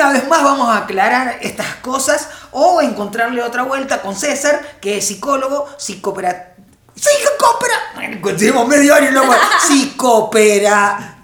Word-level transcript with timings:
una 0.00 0.12
vez 0.12 0.28
más 0.28 0.42
vamos 0.42 0.68
a 0.70 0.78
aclarar 0.78 1.38
estas 1.42 1.74
cosas 1.76 2.28
o 2.52 2.80
encontrarle 2.80 3.42
otra 3.42 3.64
vuelta 3.64 4.00
con 4.00 4.16
César, 4.16 4.78
que 4.80 4.96
es 4.96 5.06
psicólogo, 5.06 5.68
psicopera... 5.76 6.54
¡Psicopera! 6.94 7.74
Bueno, 7.94 8.16
medio 8.66 8.94
año 8.94 9.10
y 9.10 9.12
no 9.12 9.24
Psicopera... 9.66 11.16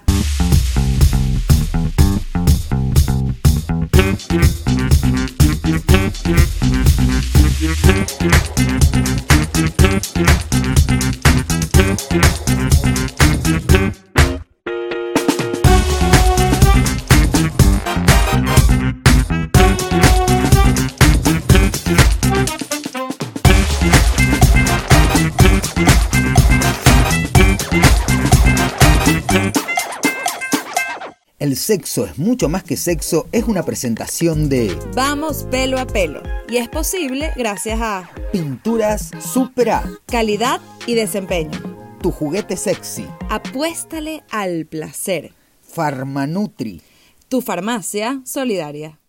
sexo 31.57 32.05
es 32.05 32.17
mucho 32.17 32.47
más 32.49 32.63
que 32.63 32.77
sexo 32.77 33.27
es 33.31 33.43
una 33.45 33.63
presentación 33.63 34.47
de 34.49 34.77
Vamos 34.95 35.45
pelo 35.49 35.79
a 35.79 35.85
pelo. 35.85 36.21
Y 36.49 36.57
es 36.57 36.69
posible 36.69 37.31
gracias 37.35 37.79
a 37.81 38.09
Pinturas 38.31 39.11
Supera, 39.19 39.83
calidad 40.05 40.61
y 40.85 40.93
desempeño. 40.95 41.59
tu 42.01 42.11
juguete 42.11 42.55
sexy, 42.55 43.07
Apuéstale 43.29 44.23
al 44.29 44.65
placer. 44.65 45.33
Farmanutri. 45.61 46.81
Tu 47.27 47.41
farmacia 47.41 48.21
solidaria. 48.23 48.99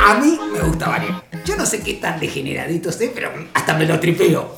A 0.00 0.18
mí 0.20 0.38
me 0.52 0.60
gusta 0.60 0.88
variar. 0.88 1.24
Yo 1.44 1.56
no 1.56 1.66
sé 1.66 1.80
qué 1.80 1.94
tan 1.94 2.20
degeneradito 2.20 2.92
sé, 2.92 3.10
pero 3.14 3.30
hasta 3.54 3.74
me 3.74 3.86
lo 3.86 3.98
tripeo. 3.98 4.56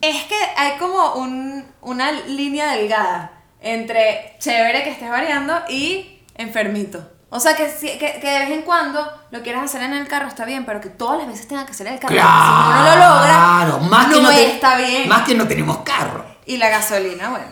Es 0.00 0.24
que 0.24 0.36
hay 0.56 0.78
como 0.78 1.14
un- 1.14 1.64
una 1.80 2.12
línea 2.12 2.72
delgada 2.72 3.32
entre 3.60 4.36
chévere 4.38 4.84
que 4.84 4.90
estés 4.90 5.10
variando 5.10 5.54
y 5.68 6.20
enfermito. 6.36 7.10
O 7.30 7.40
sea, 7.40 7.54
que, 7.56 7.66
que, 7.66 7.98
que 8.20 8.30
de 8.30 8.38
vez 8.38 8.50
en 8.50 8.62
cuando 8.62 9.06
lo 9.30 9.42
quieras 9.42 9.64
hacer 9.64 9.82
en 9.82 9.92
el 9.92 10.08
carro 10.08 10.28
está 10.28 10.44
bien, 10.46 10.64
pero 10.64 10.80
que 10.80 10.88
todas 10.88 11.18
las 11.18 11.26
veces 11.26 11.46
tenga 11.48 11.66
que 11.66 11.74
ser 11.74 11.88
en 11.88 11.94
el 11.94 11.98
carro. 12.00 12.14
porque 12.14 12.22
Si 12.22 12.28
uno 12.28 12.82
no 12.84 12.84
lo 12.84 12.96
logra, 12.96 13.28
Claro, 13.28 13.78
más 13.80 14.06
que 14.06 14.14
no, 14.14 14.22
no, 14.22 14.30
te- 14.30 14.46
está 14.52 14.76
bien. 14.76 15.08
Más 15.08 15.22
que 15.26 15.34
no 15.34 15.46
tenemos 15.48 15.78
carro. 15.78 16.24
Y 16.46 16.56
la 16.56 16.68
gasolina, 16.70 17.28
bueno. 17.30 17.46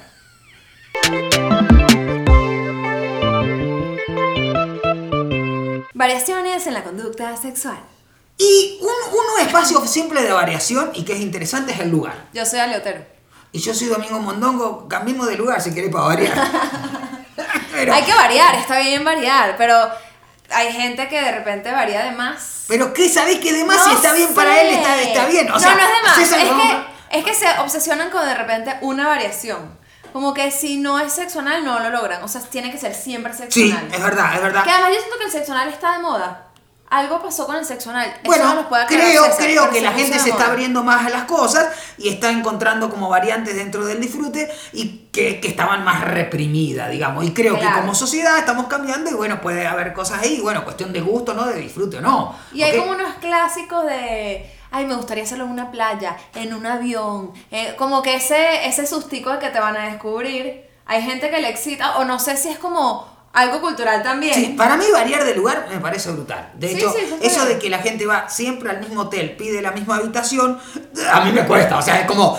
Variaciones 5.94 6.66
en 6.66 6.74
la 6.74 6.82
conducta 6.84 7.36
sexual. 7.36 7.78
Y 8.38 8.78
un, 8.82 8.88
un 8.88 9.40
espacio 9.46 9.84
simple 9.86 10.22
de 10.22 10.32
variación 10.32 10.90
y 10.94 11.04
que 11.04 11.14
es 11.14 11.20
interesante 11.20 11.72
es 11.72 11.80
el 11.80 11.90
lugar. 11.90 12.14
Yo 12.34 12.44
soy 12.44 12.58
aleotero. 12.60 13.04
Y 13.52 13.58
yo 13.60 13.72
soy 13.72 13.86
Domingo 13.88 14.18
Mondongo, 14.18 14.86
cambiemos 14.88 15.26
de 15.28 15.36
lugar 15.36 15.60
si 15.62 15.72
querés 15.74 15.90
para 15.90 16.04
variar. 16.04 16.34
pero, 17.72 17.94
Hay 17.94 18.02
que 18.02 18.14
variar, 18.14 18.54
está 18.56 18.78
bien 18.80 19.04
variar, 19.04 19.56
pero 19.56 19.88
hay 20.50 20.72
gente 20.72 21.08
que 21.08 21.20
de 21.20 21.32
repente 21.32 21.70
varía 21.72 22.04
de 22.04 22.10
más. 22.12 22.64
pero 22.68 22.92
¿qué 22.92 23.08
sabés 23.08 23.38
que 23.38 23.52
demás 23.52 23.78
si 23.84 23.90
No 23.90 23.96
está 23.96 24.12
bien 24.12 24.28
sé. 24.28 24.34
para 24.34 24.60
él 24.60 24.74
está, 24.74 25.00
está 25.02 25.26
bien? 25.26 25.48
O 25.50 25.54
no, 25.54 25.60
sea, 25.60 25.74
no 25.74 25.80
es 25.80 25.88
de 25.88 26.02
más. 26.06 26.16
César 26.16 26.40
Es 26.40 26.50
que, 27.10 27.18
es 27.18 27.24
que 27.24 27.34
se 27.34 27.58
obsesionan 27.60 28.10
con 28.10 28.26
de 28.26 28.34
repente 28.34 28.76
una 28.82 29.08
variación. 29.08 29.78
Como 30.12 30.32
que 30.34 30.50
si 30.50 30.76
no 30.78 30.98
es 30.98 31.12
sexual 31.12 31.64
no 31.64 31.78
lo 31.80 31.90
logran. 31.90 32.22
O 32.22 32.28
sea, 32.28 32.40
tiene 32.42 32.70
que 32.70 32.78
ser 32.78 32.94
siempre 32.94 33.32
Sí, 33.32 33.38
sexual. 33.70 33.88
es 33.92 34.02
verdad, 34.02 34.34
es 34.34 34.42
verdad. 34.42 34.64
Que 34.64 34.70
además 34.70 34.90
yo 34.94 34.98
siento 35.00 35.18
que 35.18 35.24
el 35.24 35.30
sexual 35.32 35.68
está 35.68 35.92
de 35.92 35.98
moda. 35.98 36.46
Algo 36.88 37.20
pasó 37.20 37.46
con 37.46 37.56
el 37.56 37.64
sexual. 37.64 38.06
Eso 38.06 38.20
Bueno, 38.24 38.54
nos 38.54 38.66
puede 38.66 38.86
creo, 38.86 39.24
creo 39.36 39.70
que 39.70 39.80
la 39.80 39.92
gente 39.92 40.18
se 40.20 40.30
está 40.30 40.46
abriendo 40.46 40.84
más 40.84 41.04
a 41.06 41.10
las 41.10 41.24
cosas 41.24 41.68
y 41.98 42.08
está 42.08 42.30
encontrando 42.30 42.88
como 42.90 43.08
variantes 43.08 43.56
dentro 43.56 43.84
del 43.84 44.00
disfrute 44.00 44.48
y 44.72 45.08
que, 45.12 45.40
que 45.40 45.48
estaban 45.48 45.84
más 45.84 46.02
reprimidas, 46.02 46.90
digamos. 46.90 47.24
Y 47.24 47.32
creo 47.32 47.58
que 47.58 47.66
como 47.70 47.94
sociedad 47.94 48.38
estamos 48.38 48.66
cambiando 48.66 49.10
y 49.10 49.14
bueno, 49.14 49.40
puede 49.40 49.66
haber 49.66 49.92
cosas 49.92 50.22
ahí, 50.22 50.40
bueno, 50.40 50.62
cuestión 50.64 50.92
de 50.92 51.00
gusto, 51.00 51.34
¿no? 51.34 51.46
De 51.46 51.56
disfrute 51.60 51.98
o 51.98 52.00
no. 52.00 52.36
Y 52.52 52.62
hay 52.62 52.78
como 52.78 52.92
unos 52.92 53.14
clásicos 53.14 53.84
de. 53.86 54.52
Ay, 54.70 54.84
me 54.84 54.94
gustaría 54.94 55.24
hacerlo 55.24 55.44
en 55.44 55.50
una 55.52 55.70
playa, 55.70 56.16
en 56.34 56.52
un 56.52 56.66
avión. 56.66 57.32
eh, 57.50 57.74
como 57.78 58.02
que 58.02 58.14
ese, 58.16 58.66
ese 58.66 58.86
sustico 58.86 59.30
de 59.32 59.38
que 59.38 59.48
te 59.48 59.58
van 59.58 59.76
a 59.76 59.86
descubrir. 59.86 60.66
Hay 60.86 61.02
gente 61.02 61.30
que 61.30 61.40
le 61.40 61.48
excita, 61.48 61.96
o 61.98 62.04
no 62.04 62.18
sé 62.20 62.36
si 62.36 62.48
es 62.48 62.58
como 62.58 63.15
algo 63.36 63.60
cultural 63.60 64.02
también. 64.02 64.34
Sí, 64.34 64.54
para 64.56 64.78
mí 64.78 64.86
variar 64.90 65.22
de 65.22 65.34
lugar 65.34 65.68
me 65.70 65.78
parece 65.78 66.10
brutal. 66.10 66.52
De 66.54 66.68
Sí, 66.70 66.76
hecho, 66.76 66.90
sí, 66.90 67.14
eso 67.20 67.44
de 67.44 67.58
que 67.58 67.68
la 67.68 67.78
gente 67.80 68.06
va 68.06 68.30
siempre 68.30 68.70
al 68.70 68.80
mismo 68.80 69.02
hotel, 69.02 69.36
pide 69.36 69.60
la 69.60 69.72
misma 69.72 69.96
habitación, 69.96 70.58
a 71.12 71.20
mí 71.20 71.32
me 71.32 71.44
cuesta. 71.44 71.76
O 71.76 71.82
sea, 71.82 72.00
es 72.00 72.06
como, 72.06 72.38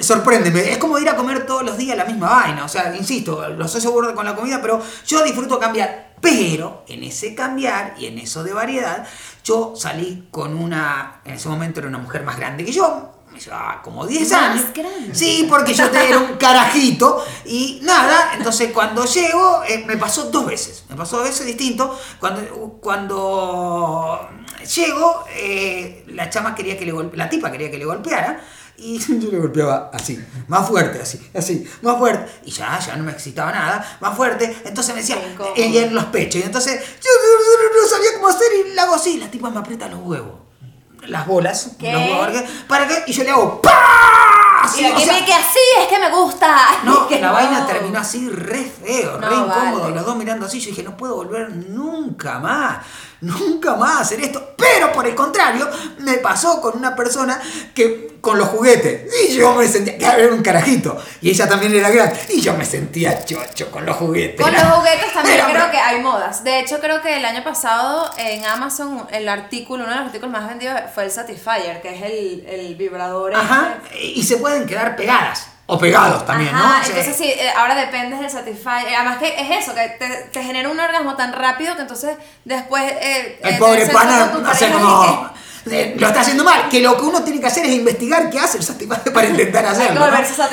sorpréndeme, 0.00 0.70
es 0.70 0.78
como 0.78 0.98
ir 1.00 1.08
a 1.08 1.16
comer 1.16 1.44
todos 1.46 1.64
los 1.64 1.76
días 1.76 1.96
la 1.96 2.04
misma 2.04 2.30
vaina. 2.30 2.64
O 2.64 2.68
sea, 2.68 2.94
insisto, 2.94 3.48
lo 3.48 3.66
soy 3.66 3.80
seguro 3.80 4.14
con 4.14 4.24
la 4.24 4.36
comida, 4.36 4.60
pero 4.62 4.80
yo 5.04 5.24
disfruto 5.24 5.58
cambiar. 5.58 6.14
Pero 6.20 6.84
en 6.86 7.02
ese 7.02 7.34
cambiar 7.34 7.94
y 7.98 8.06
en 8.06 8.18
eso 8.18 8.44
de 8.44 8.52
variedad, 8.52 9.04
yo 9.44 9.74
salí 9.76 10.28
con 10.30 10.56
una, 10.56 11.20
en 11.24 11.34
ese 11.34 11.48
momento 11.48 11.80
era 11.80 11.88
una 11.88 11.98
mujer 11.98 12.22
más 12.22 12.38
grande 12.38 12.64
que 12.64 12.72
yo, 12.72 13.15
me 13.36 13.42
llevaba 13.42 13.82
como 13.82 14.06
10 14.06 14.30
Más 14.30 14.42
años. 14.42 14.64
grande. 14.74 15.14
Sí, 15.14 15.46
porque 15.48 15.74
yo 15.74 15.84
era 15.84 16.18
un 16.18 16.36
carajito 16.36 17.22
y 17.44 17.80
nada, 17.82 18.32
entonces 18.36 18.72
cuando 18.72 19.04
llego, 19.04 19.62
eh, 19.68 19.84
me 19.86 19.96
pasó 19.96 20.30
dos 20.30 20.46
veces, 20.46 20.84
me 20.88 20.96
pasó 20.96 21.18
dos 21.18 21.26
veces 21.26 21.46
distinto. 21.46 21.98
Cuando, 22.18 22.40
cuando 22.80 24.28
llego, 24.74 25.24
eh, 25.34 26.04
la 26.08 26.30
chama 26.30 26.54
quería 26.54 26.78
que 26.78 26.86
le 26.86 26.92
golpe, 26.92 27.16
la 27.16 27.28
tipa 27.28 27.50
quería 27.52 27.70
que 27.70 27.78
le 27.78 27.84
golpeara. 27.84 28.42
Y 28.78 28.98
yo 29.20 29.30
le 29.30 29.38
golpeaba 29.38 29.90
así, 29.92 30.22
más 30.48 30.68
fuerte, 30.68 31.00
así, 31.00 31.30
así, 31.34 31.66
más 31.82 31.98
fuerte. 31.98 32.30
Y 32.44 32.50
ya, 32.50 32.78
ya 32.78 32.96
no 32.96 33.04
me 33.04 33.12
excitaba 33.12 33.50
nada, 33.52 33.98
más 34.00 34.16
fuerte. 34.16 34.54
Entonces 34.64 34.94
me 34.94 35.00
decía, 35.00 35.16
ella 35.56 35.84
en 35.84 35.94
los 35.94 36.04
pechos. 36.06 36.40
Y 36.42 36.44
entonces 36.44 36.78
yo 37.02 37.10
no, 37.10 37.82
no 37.82 37.88
sabía 37.88 38.14
cómo 38.14 38.28
hacer 38.28 38.48
y 38.66 38.74
la 38.74 38.82
hago 38.84 38.94
así. 38.94 39.18
La 39.18 39.30
tipa 39.30 39.48
me 39.50 39.58
aprieta 39.60 39.88
los 39.88 40.00
huevos, 40.00 40.40
las 41.08 41.26
bolas, 41.26 41.70
¿Qué? 41.78 41.92
los 41.92 42.02
huevos, 42.02 42.42
¿para 42.68 42.86
qué? 42.86 43.04
Y 43.06 43.12
yo 43.12 43.24
le 43.24 43.30
hago 43.30 43.60
¡pah! 43.62 43.70
Así, 44.62 44.82
y 44.82 44.90
o 44.90 44.98
sea, 44.98 45.12
me 45.12 45.24
que 45.24 45.32
así, 45.34 45.58
es 45.80 45.86
que 45.86 45.98
me 45.98 46.10
gusta. 46.10 46.56
no, 46.84 47.06
Que 47.06 47.20
la 47.20 47.28
no. 47.28 47.32
vaina 47.34 47.66
terminó 47.66 47.98
así 48.00 48.28
re 48.28 48.64
feo, 48.64 49.18
No, 49.20 49.28
re 49.28 49.34
incómodo, 49.36 49.80
vale. 49.82 49.94
los 49.94 50.06
dos 50.06 50.16
mirando 50.16 50.46
así, 50.46 50.58
yo 50.60 50.70
dije, 50.70 50.82
no 50.82 50.96
puedo 50.96 51.14
volver 51.14 51.50
nunca 51.50 52.38
más, 52.40 52.78
nunca 53.20 53.74
más 53.76 54.02
hacer 54.02 54.20
esto. 54.20 54.54
Pero 54.56 54.92
por 54.92 55.06
el 55.06 55.14
contrario, 55.14 55.68
me 55.98 56.14
pasó 56.18 56.60
con 56.60 56.76
una 56.76 56.94
persona 56.94 57.40
que 57.74 58.16
con 58.20 58.38
los 58.38 58.48
juguetes, 58.48 59.08
y 59.30 59.36
yo 59.36 59.54
me 59.54 59.68
sentía, 59.68 59.96
que 59.98 60.04
era 60.04 60.34
un 60.34 60.42
carajito, 60.42 61.00
y 61.20 61.30
ella 61.30 61.48
también 61.48 61.72
era 61.76 61.90
grande, 61.90 62.18
y 62.30 62.40
yo 62.40 62.54
me 62.54 62.64
sentía 62.64 63.24
chocho 63.24 63.70
con 63.70 63.86
los 63.86 63.96
juguetes. 63.96 64.40
Con 64.40 64.52
los 64.52 64.62
juguetes 64.62 65.12
también 65.12 65.36
Era- 65.38 65.48
creo 65.48 65.70
que 65.70 65.78
hay 65.78 66.00
modas. 66.00 66.42
De 66.42 66.58
hecho, 66.58 66.80
creo 66.80 67.00
que 67.02 67.16
el 67.16 67.24
año 67.24 67.44
pasado 67.44 68.10
en 68.18 68.44
Amazon 68.44 69.06
el 69.12 69.28
artículo, 69.28 69.84
uno 69.84 69.92
de 69.92 69.98
los 70.00 70.06
artículos 70.06 70.32
más 70.32 70.48
vendidos 70.48 70.74
fue 70.92 71.04
el 71.04 71.12
Satisfyer, 71.12 71.80
que 71.80 71.94
es 71.94 72.02
el, 72.02 72.44
el 72.48 72.74
vibrador. 72.74 73.32
Ajá, 73.34 73.78
este. 73.84 74.04
y 74.04 74.22
se 74.24 74.38
pueden 74.38 74.66
quedar 74.66 74.96
pegadas, 74.96 75.46
o 75.68 75.78
pegados 75.78 76.24
también, 76.24 76.54
Ajá, 76.54 76.78
¿no? 76.80 76.86
Entonces 76.88 77.16
sí, 77.16 77.24
eh, 77.24 77.50
ahora 77.56 77.74
dependes 77.74 78.20
del 78.20 78.30
Satisfyer. 78.30 78.94
Además 78.94 79.18
que 79.18 79.34
es 79.36 79.64
eso, 79.64 79.74
que 79.74 79.88
te, 79.98 80.06
te 80.32 80.42
genera 80.42 80.68
un 80.68 80.78
orgasmo 80.78 81.16
tan 81.16 81.32
rápido 81.32 81.74
que 81.74 81.82
entonces 81.82 82.16
después... 82.44 82.84
eh, 83.00 83.40
El 83.42 83.54
eh, 83.54 83.58
pobre 83.58 83.84
te 83.86 83.92
pana, 83.92 84.26
no 84.40 84.54
sé 84.54 84.70
cómo. 84.70 85.30
eh, 85.70 85.96
Lo 85.98 86.06
está 86.06 86.20
haciendo 86.20 86.44
mal. 86.44 86.68
Que 86.68 86.78
lo 86.80 86.96
que 86.96 87.02
uno 87.02 87.24
tiene 87.24 87.40
que 87.40 87.46
hacer 87.48 87.66
es 87.66 87.72
investigar 87.72 88.30
qué 88.30 88.38
hace 88.38 88.58
el 88.58 88.62
Satisfyer 88.64 89.12
para 89.12 89.26
intentar 89.28 89.66
hacerlo. 89.72 90.06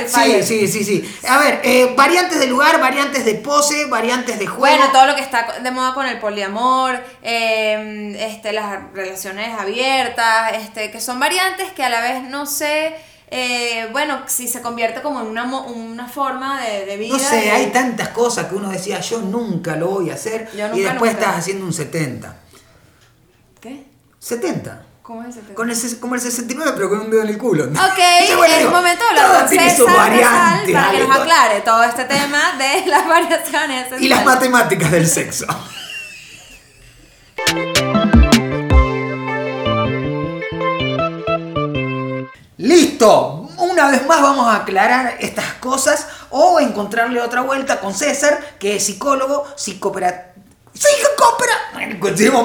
Sí, 0.08 0.42
sí, 0.42 0.68
sí, 0.68 0.84
sí. 0.84 1.18
A 1.30 1.38
ver, 1.38 1.62
eh, 1.64 1.94
variantes 1.96 2.40
de 2.40 2.48
lugar, 2.48 2.80
variantes 2.80 3.24
de 3.24 3.36
pose, 3.36 3.86
variantes 3.86 4.40
de 4.40 4.48
juego. 4.48 4.62
Bueno, 4.78 4.92
todo 4.92 5.06
lo 5.06 5.16
que 5.16 5.22
está 5.22 5.60
de 5.62 5.70
moda 5.70 5.94
con 5.94 6.08
el 6.08 6.18
poliamor, 6.18 7.00
eh, 7.22 8.16
este, 8.20 8.52
las 8.52 8.92
relaciones 8.94 9.58
abiertas, 9.60 10.54
este, 10.54 10.90
que 10.90 11.00
son 11.00 11.20
variantes 11.20 11.72
que 11.74 11.84
a 11.84 11.90
la 11.90 12.02
vez 12.02 12.24
no 12.24 12.48
sé, 12.48 12.96
eh, 13.36 13.90
bueno, 13.92 14.22
si 14.28 14.48
se 14.48 14.62
convierte 14.62 15.02
como 15.02 15.22
en 15.22 15.28
una, 15.28 15.44
una 15.46 16.08
forma 16.08 16.62
de, 16.62 16.86
de 16.86 16.98
vida. 16.98 17.18
No 17.18 17.20
sé, 17.24 17.36
de- 17.38 17.52
hay 17.52 17.66
tantas 17.72 18.10
cosas 18.10 18.46
que 18.46 18.56
uno 18.56 18.70
decía, 18.70 19.00
yo 19.02 19.20
nunca 19.22 19.76
lo 19.76 19.88
voy 19.88 20.12
a 20.12 20.14
hacer. 20.14 20.50
Yo 20.56 20.68
y 20.76 20.82
después 20.82 21.12
nunca. 21.14 21.26
estás 21.26 21.38
haciendo 21.40 21.66
un 21.66 21.74
70. 21.74 22.36
¿Qué? 23.60 23.86
70. 24.20 24.84
¿Cómo 25.02 25.22
es 25.24 25.30
ese 25.30 25.42
tema? 25.42 25.56
Con 25.56 25.70
el, 25.70 26.00
como 26.00 26.16
el 26.16 26.22
69, 26.22 26.72
pero 26.76 26.90
con 26.90 27.00
un 27.02 27.12
dedo 27.12 27.24
en 27.24 27.30
el 27.30 27.38
culo. 27.38 27.66
Ok, 27.66 27.72
Entonces, 28.20 28.38
bueno, 28.38 28.72
momento 28.72 29.04
de 29.50 29.58
Casal 29.58 29.86
variantes, 29.98 30.74
para 30.76 30.92
que 30.92 31.00
nos 31.00 31.18
aclare 31.18 31.62
todo 31.62 31.84
este 31.84 32.06
tema 32.06 32.40
de 32.58 32.86
las 32.90 33.08
variaciones. 33.08 33.88
Y 34.00 34.08
las 34.08 34.24
matemáticas 34.24 34.92
del 34.92 35.08
sexo. 35.08 35.46
Listo. 42.94 43.50
Una 43.58 43.90
vez 43.90 44.06
más 44.06 44.22
vamos 44.22 44.48
a 44.48 44.58
aclarar 44.58 45.16
estas 45.20 45.54
cosas 45.56 46.08
o 46.30 46.60
encontrarle 46.60 47.22
otra 47.22 47.42
vuelta 47.42 47.80
con 47.80 47.94
César, 47.94 48.40
que 48.60 48.76
es 48.76 48.86
psicólogo, 48.86 49.46
psicopera... 49.56 50.34
Psicopera... 50.74 51.54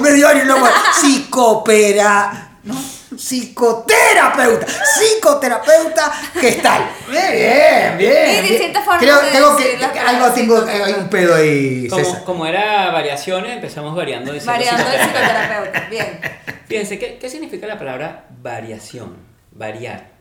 Medio 0.01 0.29
año 0.29 0.43
y 0.43 0.47
luego... 0.47 0.67
Psicopera... 1.01 2.59
¿no? 2.65 2.75
Psicoterapeuta, 3.17 4.67
psicoterapeuta 4.67 6.13
gestal. 6.35 6.91
Bien, 7.11 7.33
bien, 7.33 7.99
bien. 7.99 8.45
Y 8.45 8.49
distintas 8.49 8.85
formas 8.85 9.03
Creo, 9.03 9.21
de 9.23 9.31
tengo 9.31 9.57
que, 9.57 9.99
algo 9.99 10.31
tengo, 10.33 10.65
hay 10.67 10.93
un 10.93 11.09
pedo 11.09 11.35
ahí, 11.35 11.89
Como, 11.89 12.05
César. 12.05 12.25
como 12.25 12.47
era 12.47 12.91
variaciones, 12.91 13.53
empezamos 13.53 13.97
variando. 13.97 14.33
diciendo 14.33 14.53
Variando 14.53 14.85
el 14.85 15.01
psicoterapeuta. 15.01 15.81
psicoterapeuta. 15.81 15.89
Bien. 15.91 16.21
Fíjense, 16.69 16.99
¿qué, 16.99 17.19
¿qué 17.19 17.31
significa 17.31 17.67
la 17.67 17.79
palabra 17.79 18.27
variación? 18.43 19.17
Variar. 19.53 20.18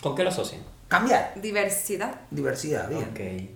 ¿Con 0.00 0.14
qué 0.14 0.22
lo 0.22 0.28
asocian? 0.30 0.62
Cambiar, 0.88 1.32
Diversidad. 1.40 2.20
diversidad, 2.30 2.88
bien. 2.88 3.02
Ok. 3.10 3.50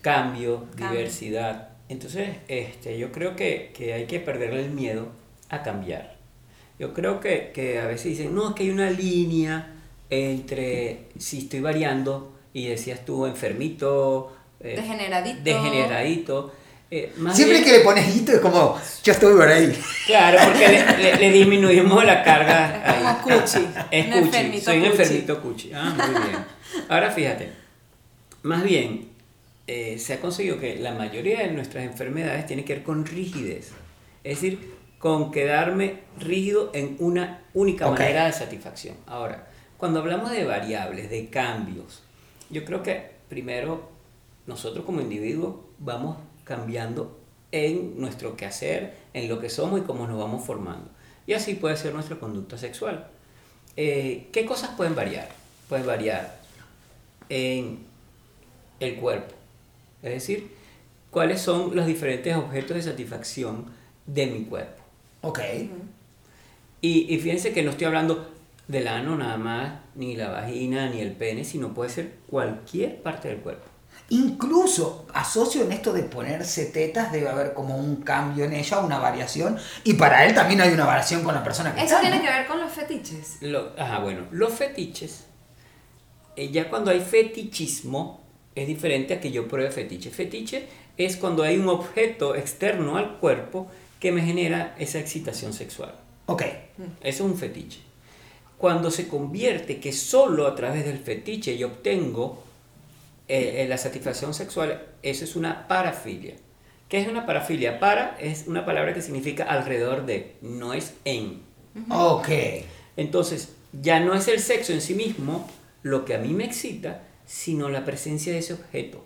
Cambio, 0.00 0.64
Cambio. 0.76 0.90
diversidad. 0.98 1.68
Entonces, 1.88 2.36
este, 2.48 2.98
yo 2.98 3.12
creo 3.12 3.36
que, 3.36 3.72
que 3.76 3.92
hay 3.92 4.06
que 4.06 4.20
perderle 4.20 4.64
el 4.64 4.70
miedo 4.70 5.08
a 5.50 5.62
cambiar. 5.62 6.16
Yo 6.78 6.92
creo 6.94 7.20
que, 7.20 7.52
que 7.54 7.78
a 7.80 7.86
veces 7.86 8.06
dicen, 8.06 8.34
no, 8.34 8.48
es 8.50 8.54
que 8.54 8.64
hay 8.64 8.70
una 8.70 8.90
línea 8.90 9.72
entre 10.10 11.06
si 11.18 11.38
estoy 11.40 11.60
variando 11.60 12.32
y 12.52 12.66
decías 12.66 13.04
tú 13.04 13.26
enfermito, 13.26 14.34
eh, 14.60 14.74
Degeneradito. 14.76 15.40
degeneradito. 15.42 16.52
Eh, 16.96 17.12
más 17.16 17.34
Siempre 17.36 17.58
bien- 17.58 17.70
que 17.70 17.78
le 17.78 17.84
pones 17.84 18.14
hito 18.16 18.32
es 18.32 18.38
como, 18.38 18.78
yo 19.02 19.12
estoy 19.12 19.34
por 19.36 19.48
ahí. 19.48 19.76
Claro, 20.06 20.38
porque 20.44 20.68
le, 20.68 20.96
le- 21.02 21.16
le 21.16 21.30
disminuimos 21.32 22.04
la 22.04 22.22
carga. 22.22 22.84
Como 22.96 23.08
ahí. 23.08 23.16
cuchi. 23.40 23.66
Es 23.90 24.06
Un 24.06 24.12
cuchi. 24.12 24.26
enfermito 24.26 24.64
Soy 24.64 24.78
un 24.78 24.84
enfermito 24.84 25.42
cuchi. 25.42 25.72
Ah, 25.74 25.94
muy 25.96 26.20
bien. 26.22 26.44
Ahora 26.88 27.10
fíjate, 27.10 27.52
más 28.42 28.62
bien 28.62 29.08
eh, 29.66 29.98
se 29.98 30.14
ha 30.14 30.20
conseguido 30.20 30.58
que 30.60 30.76
la 30.76 30.92
mayoría 30.92 31.40
de 31.40 31.50
nuestras 31.52 31.84
enfermedades 31.84 32.46
tienen 32.46 32.64
que 32.64 32.74
ver 32.74 32.82
con 32.82 33.06
rigidez. 33.06 33.70
Es 34.22 34.40
decir, 34.40 34.74
con 34.98 35.30
quedarme 35.32 36.00
rígido 36.18 36.70
en 36.74 36.96
una 36.98 37.42
única 37.54 37.88
manera 37.90 38.26
de 38.26 38.32
satisfacción. 38.32 38.96
Ahora, 39.06 39.48
cuando 39.76 40.00
hablamos 40.00 40.30
de 40.30 40.44
variables, 40.44 41.10
de 41.10 41.28
cambios, 41.28 42.02
yo 42.50 42.64
creo 42.64 42.82
que 42.82 43.10
primero 43.28 43.90
nosotros 44.46 44.84
como 44.84 45.00
individuos 45.00 45.56
vamos 45.78 46.16
cambiando 46.44 47.18
en 47.52 48.00
nuestro 48.00 48.36
quehacer, 48.36 48.94
en 49.12 49.28
lo 49.28 49.40
que 49.40 49.48
somos 49.48 49.80
y 49.80 49.84
cómo 49.84 50.06
nos 50.06 50.18
vamos 50.18 50.44
formando. 50.44 50.90
Y 51.26 51.32
así 51.32 51.54
puede 51.54 51.76
ser 51.76 51.94
nuestra 51.94 52.16
conducta 52.16 52.58
sexual. 52.58 53.06
Eh, 53.76 54.28
¿Qué 54.32 54.44
cosas 54.44 54.70
pueden 54.76 54.94
variar? 54.94 55.28
Pueden 55.68 55.86
variar 55.86 56.40
en 57.28 57.78
el 58.80 58.96
cuerpo. 58.96 59.34
Es 60.02 60.12
decir, 60.12 60.50
cuáles 61.10 61.40
son 61.40 61.74
los 61.74 61.86
diferentes 61.86 62.36
objetos 62.36 62.76
de 62.76 62.82
satisfacción 62.82 63.66
de 64.06 64.26
mi 64.26 64.44
cuerpo. 64.44 64.82
Ok. 65.22 65.40
Y, 66.80 67.14
y 67.14 67.18
fíjense 67.18 67.52
que 67.52 67.62
no 67.62 67.70
estoy 67.70 67.86
hablando 67.86 68.30
del 68.68 68.88
ano 68.88 69.16
nada 69.16 69.36
más, 69.36 69.80
ni 69.94 70.16
la 70.16 70.30
vagina, 70.30 70.90
ni 70.90 71.00
el 71.00 71.12
pene, 71.12 71.44
sino 71.44 71.72
puede 71.72 71.90
ser 71.90 72.14
cualquier 72.28 73.02
parte 73.02 73.28
del 73.28 73.38
cuerpo. 73.38 73.73
Incluso 74.10 75.06
asocio 75.14 75.62
en 75.62 75.72
esto 75.72 75.92
de 75.92 76.02
ponerse 76.02 76.66
tetas, 76.66 77.10
debe 77.10 77.28
haber 77.28 77.54
como 77.54 77.76
un 77.76 77.96
cambio 77.96 78.44
en 78.44 78.52
ella, 78.52 78.78
una 78.80 78.98
variación. 78.98 79.56
Y 79.82 79.94
para 79.94 80.26
él 80.26 80.34
también 80.34 80.60
hay 80.60 80.72
una 80.72 80.84
variación 80.84 81.22
con 81.24 81.34
la 81.34 81.42
persona 81.42 81.74
que 81.74 81.80
Eso 81.80 81.96
está. 81.96 82.00
tiene 82.02 82.16
¿no? 82.18 82.22
que 82.22 82.28
ver 82.28 82.46
con 82.46 82.60
los 82.60 82.70
fetiches. 82.72 83.38
Lo- 83.40 83.72
ajá, 83.78 84.00
bueno, 84.00 84.26
los 84.30 84.52
fetiches, 84.52 85.24
eh, 86.36 86.50
ya 86.50 86.68
cuando 86.68 86.90
hay 86.90 87.00
fetichismo, 87.00 88.20
es 88.54 88.66
diferente 88.68 89.14
a 89.14 89.20
que 89.20 89.32
yo 89.32 89.48
pruebe 89.48 89.70
fetiche. 89.70 90.10
Fetiche 90.10 90.66
es 90.96 91.16
cuando 91.16 91.42
hay 91.42 91.56
un 91.56 91.68
objeto 91.68 92.34
externo 92.36 92.96
al 92.96 93.16
cuerpo 93.18 93.66
que 93.98 94.12
me 94.12 94.22
genera 94.22 94.74
esa 94.78 94.98
excitación 95.00 95.52
sexual. 95.52 95.94
Ok. 96.26 96.42
Eso 96.42 97.24
es 97.24 97.30
un 97.32 97.36
fetiche. 97.36 97.80
Cuando 98.58 98.90
se 98.90 99.08
convierte 99.08 99.80
que 99.80 99.92
solo 99.92 100.46
a 100.46 100.54
través 100.54 100.84
del 100.84 100.98
fetiche 100.98 101.56
yo 101.58 101.68
obtengo 101.68 102.44
eh, 103.28 103.62
eh, 103.62 103.68
la 103.68 103.78
satisfacción 103.78 104.34
sexual, 104.34 104.86
eso 105.02 105.24
es 105.24 105.36
una 105.36 105.66
parafilia. 105.66 106.34
¿Qué 106.88 107.00
es 107.00 107.08
una 107.08 107.24
parafilia? 107.26 107.80
Para 107.80 108.16
es 108.20 108.46
una 108.46 108.66
palabra 108.66 108.92
que 108.92 109.02
significa 109.02 109.44
alrededor 109.44 110.04
de, 110.04 110.36
no 110.42 110.74
es 110.74 110.94
en. 111.04 111.42
Ok. 111.90 112.28
Entonces, 112.96 113.54
ya 113.72 114.00
no 114.00 114.14
es 114.14 114.28
el 114.28 114.40
sexo 114.40 114.72
en 114.72 114.80
sí 114.80 114.94
mismo 114.94 115.48
lo 115.82 116.04
que 116.04 116.14
a 116.14 116.18
mí 116.18 116.28
me 116.34 116.44
excita, 116.44 117.02
sino 117.26 117.68
la 117.68 117.84
presencia 117.84 118.32
de 118.32 118.38
ese 118.38 118.54
objeto. 118.54 119.04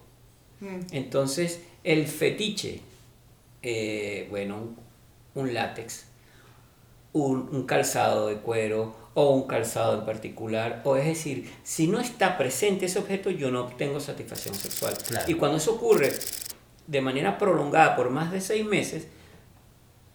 Entonces, 0.91 1.61
el 1.85 2.09
fetiche, 2.09 2.81
eh, 3.63 4.27
bueno, 4.29 4.57
un, 4.57 4.77
un 5.37 5.55
látex, 5.55 6.07
un, 7.13 7.49
un 7.53 7.65
calzado 7.65 8.27
de 8.27 8.37
cuero 8.37 8.97
o 9.21 9.31
un 9.31 9.49
calzado 9.49 9.99
en 9.99 10.05
particular, 10.07 10.81
o 10.85 10.95
es 10.95 11.05
decir, 11.05 11.53
si 11.65 11.89
no 11.89 11.99
está 11.99 12.39
presente 12.39 12.87
ese 12.87 13.01
objeto, 13.01 13.31
yo 13.31 13.51
no 13.51 13.63
obtengo 13.63 13.99
satisfacción 13.99 14.55
sexual. 14.55 14.97
Claro. 15.09 15.25
Y 15.29 15.35
cuando 15.35 15.57
eso 15.57 15.75
ocurre 15.75 16.17
de 16.87 17.01
manera 17.01 17.37
prolongada 17.37 17.97
por 17.97 18.11
más 18.11 18.31
de 18.31 18.41
seis 18.41 18.65
meses, 18.65 19.09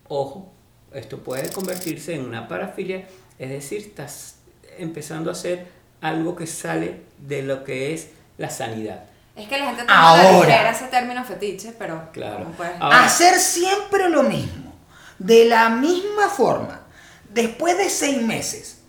ojo, 0.07 0.53
esto 0.93 1.17
puede 1.17 1.51
convertirse 1.51 2.15
en 2.15 2.23
una 2.23 2.47
parafilia, 2.47 3.05
es 3.37 3.49
decir, 3.49 3.79
estás 3.81 4.35
empezando 4.77 5.29
a 5.29 5.33
hacer 5.33 5.67
algo 5.99 6.37
que 6.37 6.47
sale 6.47 7.01
de 7.17 7.41
lo 7.43 7.65
que 7.65 7.93
es 7.93 8.07
la 8.37 8.49
sanidad. 8.49 9.03
Es 9.35 9.49
que 9.49 9.57
la 9.57 9.65
gente 9.65 9.81
toma 9.81 9.99
Ahora. 10.31 10.71
ese 10.71 10.85
término 10.85 11.25
fetiche, 11.25 11.73
pero. 11.77 12.07
Claro. 12.13 12.45
no 12.57 12.63
Ahora- 12.79 13.03
Hacer 13.03 13.37
siempre 13.37 14.07
lo 14.09 14.23
mismo, 14.23 14.73
de 15.19 15.43
la 15.43 15.67
misma 15.71 16.29
forma, 16.29 16.83
después 17.29 17.77
de 17.77 17.89
seis 17.89 18.21
meses, 18.21 18.79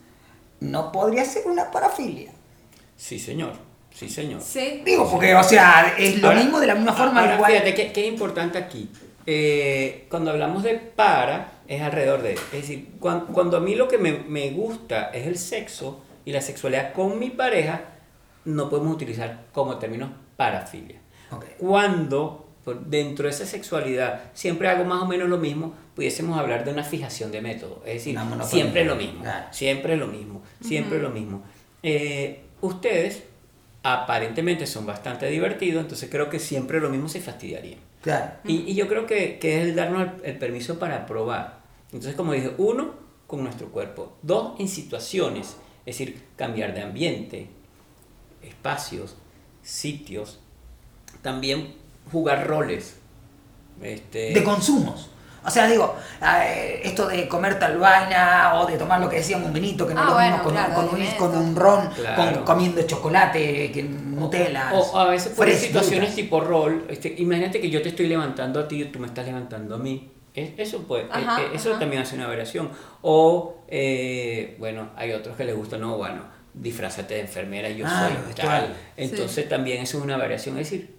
no 0.64 0.90
podría 0.92 1.24
ser 1.24 1.46
una 1.46 1.70
parafilia. 1.70 2.32
Sí, 2.96 3.18
señor, 3.18 3.52
sí, 3.92 4.08
señor. 4.08 4.40
Sí. 4.40 4.82
Digo, 4.84 5.08
porque, 5.10 5.34
o 5.34 5.42
sea, 5.42 5.94
es 5.98 6.20
lo 6.20 6.28
Ahora- 6.28 6.40
mismo 6.40 6.60
de 6.60 6.66
la 6.66 6.74
misma 6.74 6.92
forma, 6.92 7.20
ahora, 7.20 7.34
igual. 7.36 7.52
Fíjate 7.52 7.74
que 7.92 8.00
es 8.02 8.08
importante 8.08 8.58
aquí. 8.58 8.90
Eh, 9.26 10.06
cuando 10.10 10.30
hablamos 10.30 10.62
de 10.62 10.74
para, 10.74 11.60
es 11.66 11.80
alrededor 11.80 12.22
de. 12.22 12.34
Es 12.34 12.52
decir, 12.52 12.90
cuan- 13.00 13.26
cuando, 13.32 13.56
a 13.56 13.60
mí 13.60 13.74
lo 13.74 13.88
que 13.88 13.98
me, 13.98 14.12
me 14.12 14.50
gusta 14.50 15.10
es 15.14 15.26
el 15.26 15.38
sexo 15.38 16.02
y 16.24 16.32
la 16.32 16.40
sexualidad 16.42 16.92
con 16.92 17.18
mi 17.18 17.30
pareja, 17.30 17.82
no 18.44 18.68
podemos 18.68 18.94
utilizar 18.94 19.44
como 19.52 19.78
término 19.78 20.12
parafilia. 20.36 21.00
Cuando 21.58 22.43
por 22.64 22.86
dentro 22.86 23.24
de 23.24 23.30
esa 23.30 23.46
sexualidad 23.46 24.22
siempre 24.32 24.68
hago 24.68 24.84
más 24.84 25.02
o 25.02 25.06
menos 25.06 25.28
lo 25.28 25.38
mismo, 25.38 25.74
pudiésemos 25.94 26.38
hablar 26.38 26.64
de 26.64 26.72
una 26.72 26.82
fijación 26.82 27.30
de 27.30 27.40
método. 27.40 27.82
Es 27.86 28.04
decir, 28.04 28.18
siempre 28.44 28.82
es 28.82 28.86
lo 28.86 28.96
mismo. 28.96 29.20
Claro. 29.20 29.46
Siempre 29.50 29.94
es 29.94 29.98
lo 29.98 30.06
mismo. 30.06 30.42
Siempre 30.60 30.96
es 30.96 31.02
lo 31.02 31.10
mismo. 31.10 31.42
Eh, 31.82 32.40
ustedes 32.60 33.24
aparentemente 33.82 34.66
son 34.66 34.86
bastante 34.86 35.26
divertidos, 35.26 35.82
entonces 35.82 36.08
creo 36.10 36.30
que 36.30 36.38
siempre 36.38 36.80
lo 36.80 36.88
mismo 36.88 37.08
se 37.08 37.20
fastidiarían. 37.20 37.80
Claro. 38.00 38.32
Y, 38.44 38.70
y 38.70 38.74
yo 38.74 38.88
creo 38.88 39.06
que, 39.06 39.38
que 39.38 39.60
es 39.60 39.68
el 39.68 39.74
darnos 39.74 40.02
el, 40.02 40.30
el 40.30 40.38
permiso 40.38 40.78
para 40.78 41.06
probar. 41.06 41.60
Entonces, 41.86 42.14
como 42.14 42.32
dije, 42.32 42.52
uno, 42.58 42.94
con 43.26 43.42
nuestro 43.42 43.68
cuerpo. 43.68 44.16
Dos, 44.22 44.58
en 44.58 44.68
situaciones, 44.68 45.56
es 45.86 45.98
decir, 45.98 46.22
cambiar 46.36 46.74
de 46.74 46.82
ambiente, 46.82 47.48
espacios, 48.42 49.16
sitios. 49.62 50.40
También 51.22 51.74
jugar 52.10 52.46
roles. 52.46 52.96
Este, 53.82 54.32
De 54.32 54.42
consumos. 54.44 55.10
O 55.46 55.50
sea, 55.50 55.66
digo, 55.66 55.94
eh, 56.22 56.80
esto 56.84 57.06
de 57.06 57.28
comer 57.28 57.58
tal 57.58 57.76
vaina 57.76 58.54
o 58.54 58.66
de 58.66 58.78
tomar 58.78 58.98
lo 58.98 59.10
que 59.10 59.16
decíamos, 59.16 59.48
un 59.48 59.52
vinito, 59.52 59.86
que 59.86 59.92
no 59.92 60.00
Ah, 60.00 60.04
lo 60.06 60.12
bueno, 60.14 60.30
mismo 60.38 60.44
con, 60.44 60.52
claro, 60.54 60.74
con 60.74 60.84
un, 61.00 61.06
con 61.18 61.36
un 61.36 61.54
ron, 61.56 61.88
Claro. 61.90 62.36
con, 62.36 62.44
comiendo 62.44 62.80
chocolate, 62.86 63.70
que 63.70 63.82
Nutella. 63.82 64.70
O 64.72 64.98
a 64.98 65.08
veces 65.10 65.32
por 65.34 65.46
situaciones 65.50 66.10
frutas. 66.10 66.14
tipo 66.16 66.40
rol, 66.40 66.86
este, 66.88 67.14
imagínate 67.18 67.60
que 67.60 67.68
yo 67.68 67.82
te 67.82 67.90
estoy 67.90 68.06
levantando 68.06 68.58
a 68.60 68.66
ti 68.66 68.80
y 68.80 68.84
tú 68.86 68.98
me 69.00 69.06
estás 69.06 69.26
levantando 69.26 69.74
a 69.74 69.78
mí. 69.78 70.10
Es- 70.34 70.52
Eso, 70.56 70.78
puede, 70.84 71.08
Ajá, 71.12 71.42
eh, 71.42 71.44
eh, 71.44 71.56
eso 71.56 71.70
ajá. 71.72 71.80
también 71.80 72.00
hace 72.00 72.14
una 72.16 72.26
variación. 72.26 72.70
O, 73.02 73.58
eh, 73.68 74.56
bueno, 74.58 74.88
hay 74.96 75.12
otros 75.12 75.36
que 75.36 75.44
les 75.44 75.54
gusta, 75.54 75.76
no, 75.76 75.98
bueno, 75.98 76.22
disfrázate 76.54 77.14
de 77.14 77.20
enfermera, 77.20 77.68
yo 77.68 77.84
Ah, 77.86 78.08
soy 78.24 78.34
tal. 78.34 78.74
Entonces 78.96 79.46
también 79.46 79.82
eso 79.82 79.98
es 79.98 80.04
una 80.04 80.16
variación. 80.16 80.58
Es 80.58 80.70
decir, 80.70 80.93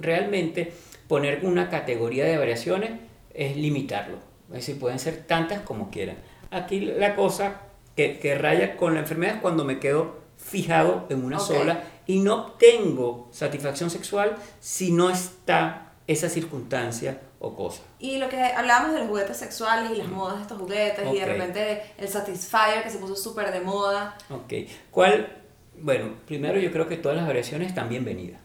realmente 0.00 0.72
poner 1.08 1.44
una 1.44 1.68
categoría 1.68 2.24
de 2.24 2.38
variaciones 2.38 2.92
es 3.34 3.56
limitarlo. 3.56 4.18
Es 4.48 4.66
decir, 4.66 4.78
pueden 4.78 4.98
ser 4.98 5.24
tantas 5.26 5.60
como 5.60 5.90
quieran. 5.90 6.16
Aquí 6.50 6.80
la 6.80 7.14
cosa 7.14 7.62
que, 7.96 8.18
que 8.18 8.36
raya 8.36 8.76
con 8.76 8.94
la 8.94 9.00
enfermedad 9.00 9.36
es 9.36 9.40
cuando 9.40 9.64
me 9.64 9.78
quedo 9.78 10.20
fijado 10.36 11.06
en 11.10 11.24
una 11.24 11.38
sola 11.38 11.84
y 12.06 12.20
no 12.20 12.46
obtengo 12.46 13.28
satisfacción 13.30 13.90
sexual 13.90 14.36
si 14.58 14.90
no 14.90 15.10
está 15.10 15.92
esa 16.06 16.28
circunstancia 16.28 17.20
o 17.38 17.54
cosa. 17.54 17.82
Y 17.98 18.18
lo 18.18 18.28
que 18.28 18.42
hablábamos 18.42 18.94
de 18.94 19.00
los 19.00 19.08
juguetes 19.08 19.36
sexuales 19.36 19.92
y 19.92 19.96
las 19.96 20.08
modas 20.08 20.36
de 20.36 20.42
estos 20.42 20.58
juguetes 20.58 21.08
y 21.12 21.18
de 21.18 21.26
repente 21.26 21.82
el 21.98 22.08
Satisfyer 22.08 22.82
que 22.82 22.90
se 22.90 22.98
puso 22.98 23.14
súper 23.14 23.52
de 23.52 23.60
moda. 23.60 24.16
Ok. 24.28 24.52
¿Cuál? 24.90 25.36
Bueno, 25.78 26.14
primero 26.26 26.58
yo 26.58 26.72
creo 26.72 26.88
que 26.88 26.96
todas 26.96 27.16
las 27.16 27.26
variaciones 27.26 27.68
están 27.68 27.88
bienvenidas. 27.88 28.40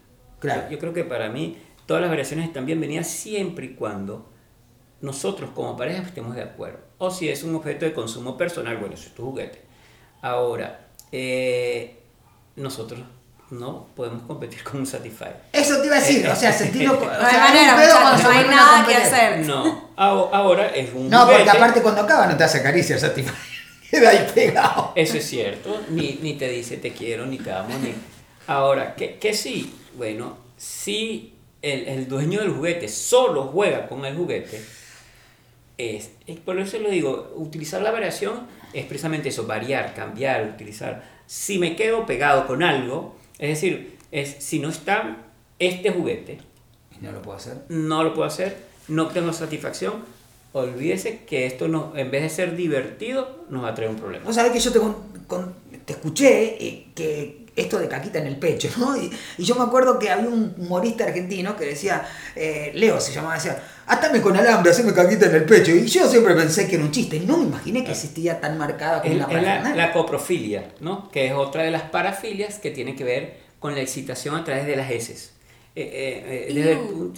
Claro. 0.45 0.63
Yo, 0.65 0.69
yo 0.71 0.79
creo 0.79 0.93
que 0.93 1.03
para 1.03 1.29
mí 1.29 1.57
todas 1.85 2.01
las 2.01 2.09
variaciones 2.09 2.47
están 2.47 2.65
bienvenidas 2.65 3.07
siempre 3.07 3.65
y 3.67 3.69
cuando 3.75 4.29
nosotros 5.01 5.49
como 5.53 5.75
pareja 5.77 6.01
estemos 6.03 6.35
de 6.35 6.41
acuerdo. 6.43 6.79
O 6.97 7.11
si 7.11 7.29
es 7.29 7.43
un 7.43 7.53
objeto 7.55 7.85
de 7.85 7.93
consumo 7.93 8.37
personal, 8.37 8.77
bueno, 8.77 8.95
eso 8.95 9.07
es 9.07 9.15
tu 9.15 9.23
juguete. 9.25 9.61
Ahora, 10.21 10.87
eh, 11.11 11.99
nosotros 12.55 13.01
no 13.51 13.87
podemos 13.95 14.23
competir 14.23 14.63
con 14.63 14.79
un 14.79 14.87
Satisfyer. 14.87 15.35
Eso 15.51 15.79
te 15.79 15.85
iba 15.87 15.97
a 15.97 15.99
decir, 15.99 16.27
o 16.27 16.35
sea, 16.35 16.51
sentirlo. 16.51 16.97
o 16.97 17.05
No 17.05 17.11
hay 17.11 17.37
manera, 17.37 17.75
un 17.75 17.79
pedo 17.81 17.93
muchachos, 17.93 18.01
cuando 18.01 18.17
se 18.17 18.23
no 18.23 18.29
hay 18.31 18.45
nada 18.49 18.85
que 18.87 18.95
hacer. 18.95 19.39
No, 19.45 19.89
Aho- 19.97 20.29
ahora 20.33 20.67
es 20.69 20.91
un 20.93 21.09
No, 21.09 21.25
porque 21.25 21.41
juguete. 21.41 21.57
aparte 21.57 21.81
cuando 21.81 22.01
acaba 22.01 22.25
no 22.27 22.35
te 22.37 22.43
hace 22.43 22.63
caricia 22.63 22.97
Satisfyer. 22.97 23.35
Queda 23.91 24.09
ahí 24.09 24.27
pegado. 24.33 24.91
Eso 24.95 25.17
es 25.17 25.25
cierto, 25.29 25.79
ni, 25.89 26.19
ni 26.23 26.33
te 26.33 26.47
dice 26.49 26.77
te 26.77 26.91
quiero, 26.91 27.25
ni 27.27 27.37
te 27.37 27.51
amo, 27.51 27.69
ni... 27.83 27.93
Ahora, 28.47 28.95
que, 28.95 29.17
que 29.19 29.33
sí, 29.33 29.73
bueno, 29.97 30.37
si 30.57 31.33
el, 31.61 31.87
el 31.87 32.07
dueño 32.07 32.39
del 32.41 32.51
juguete 32.51 32.87
solo 32.87 33.43
juega 33.43 33.87
con 33.87 34.05
el 34.05 34.15
juguete, 34.15 34.61
es, 35.77 36.11
es- 36.27 36.39
por 36.39 36.59
eso 36.59 36.79
lo 36.79 36.89
digo, 36.89 37.33
utilizar 37.35 37.81
la 37.81 37.91
variación 37.91 38.47
es 38.73 38.85
precisamente 38.85 39.29
eso, 39.29 39.45
variar, 39.47 39.93
cambiar, 39.93 40.49
utilizar. 40.53 41.03
Si 41.27 41.57
me 41.59 41.75
quedo 41.75 42.05
pegado 42.05 42.45
con 42.47 42.63
algo, 42.63 43.15
es 43.39 43.49
decir, 43.49 43.97
es, 44.11 44.35
si 44.39 44.59
no 44.59 44.69
está 44.69 45.17
este 45.59 45.91
juguete, 45.91 46.39
Y 46.99 47.03
no 47.03 47.11
lo 47.11 47.21
puedo 47.21 47.37
hacer. 47.37 47.57
no 47.69 48.03
lo 48.03 48.13
puedo 48.13 48.27
hacer, 48.27 48.57
no 48.87 49.07
tengo 49.07 49.33
satisfacción, 49.33 50.03
olvídese 50.53 51.21
que 51.25 51.45
esto 51.45 51.67
no, 51.67 51.93
en 51.95 52.11
vez 52.11 52.21
de 52.23 52.29
ser 52.29 52.55
divertido, 52.55 53.45
nos 53.49 53.63
va 53.63 53.69
a 53.69 53.75
traer 53.75 53.89
un 53.91 53.97
problema. 53.97 54.25
Vos 54.25 54.35
sabés 54.35 54.51
que 54.51 54.59
yo 54.59 54.71
te, 54.71 54.79
con- 54.79 54.95
con- 55.27 55.53
te 55.85 55.93
escuché 55.93 56.63
eh, 56.65 56.87
que 56.95 57.44
esto 57.55 57.79
de 57.79 57.87
caquita 57.87 58.19
en 58.19 58.27
el 58.27 58.37
pecho, 58.37 58.69
¿no? 58.77 58.97
Y, 58.97 59.11
y 59.37 59.43
yo 59.43 59.55
me 59.55 59.63
acuerdo 59.63 59.97
que 59.97 60.09
había 60.09 60.27
un 60.27 60.53
humorista 60.57 61.05
argentino 61.05 61.55
que 61.55 61.65
decía, 61.65 62.05
eh, 62.35 62.71
Leo 62.75 62.99
se 62.99 63.13
llamaba, 63.13 63.35
decía, 63.35 63.61
atame 63.87 64.21
con 64.21 64.35
alambre, 64.35 64.71
haceme 64.71 64.93
caquita 64.93 65.27
en 65.27 65.35
el 65.35 65.45
pecho. 65.45 65.71
Y 65.71 65.85
yo 65.85 66.07
siempre 66.09 66.35
pensé 66.35 66.67
que 66.67 66.75
era 66.75 66.83
un 66.83 66.91
chiste, 66.91 67.19
no 67.21 67.37
me 67.37 67.45
imaginé 67.45 67.83
que 67.83 67.91
existía 67.91 68.41
tan 68.41 68.57
marcada 68.57 69.01
como 69.01 69.13
es 69.13 69.19
la, 69.19 69.27
parafernalia. 69.27 69.75
la 69.75 69.93
coprofilia, 69.93 70.73
¿no? 70.81 71.09
Que 71.09 71.27
es 71.27 71.33
otra 71.33 71.63
de 71.63 71.71
las 71.71 71.83
parafilias 71.83 72.59
que 72.59 72.71
tiene 72.71 72.95
que 72.95 73.03
ver 73.03 73.37
con 73.59 73.73
la 73.73 73.81
excitación 73.81 74.35
a 74.35 74.43
través 74.43 74.65
de 74.65 74.75
las 74.75 74.91
heces. 74.91 75.31
Eh, 75.77 76.47
eh, 76.49 76.53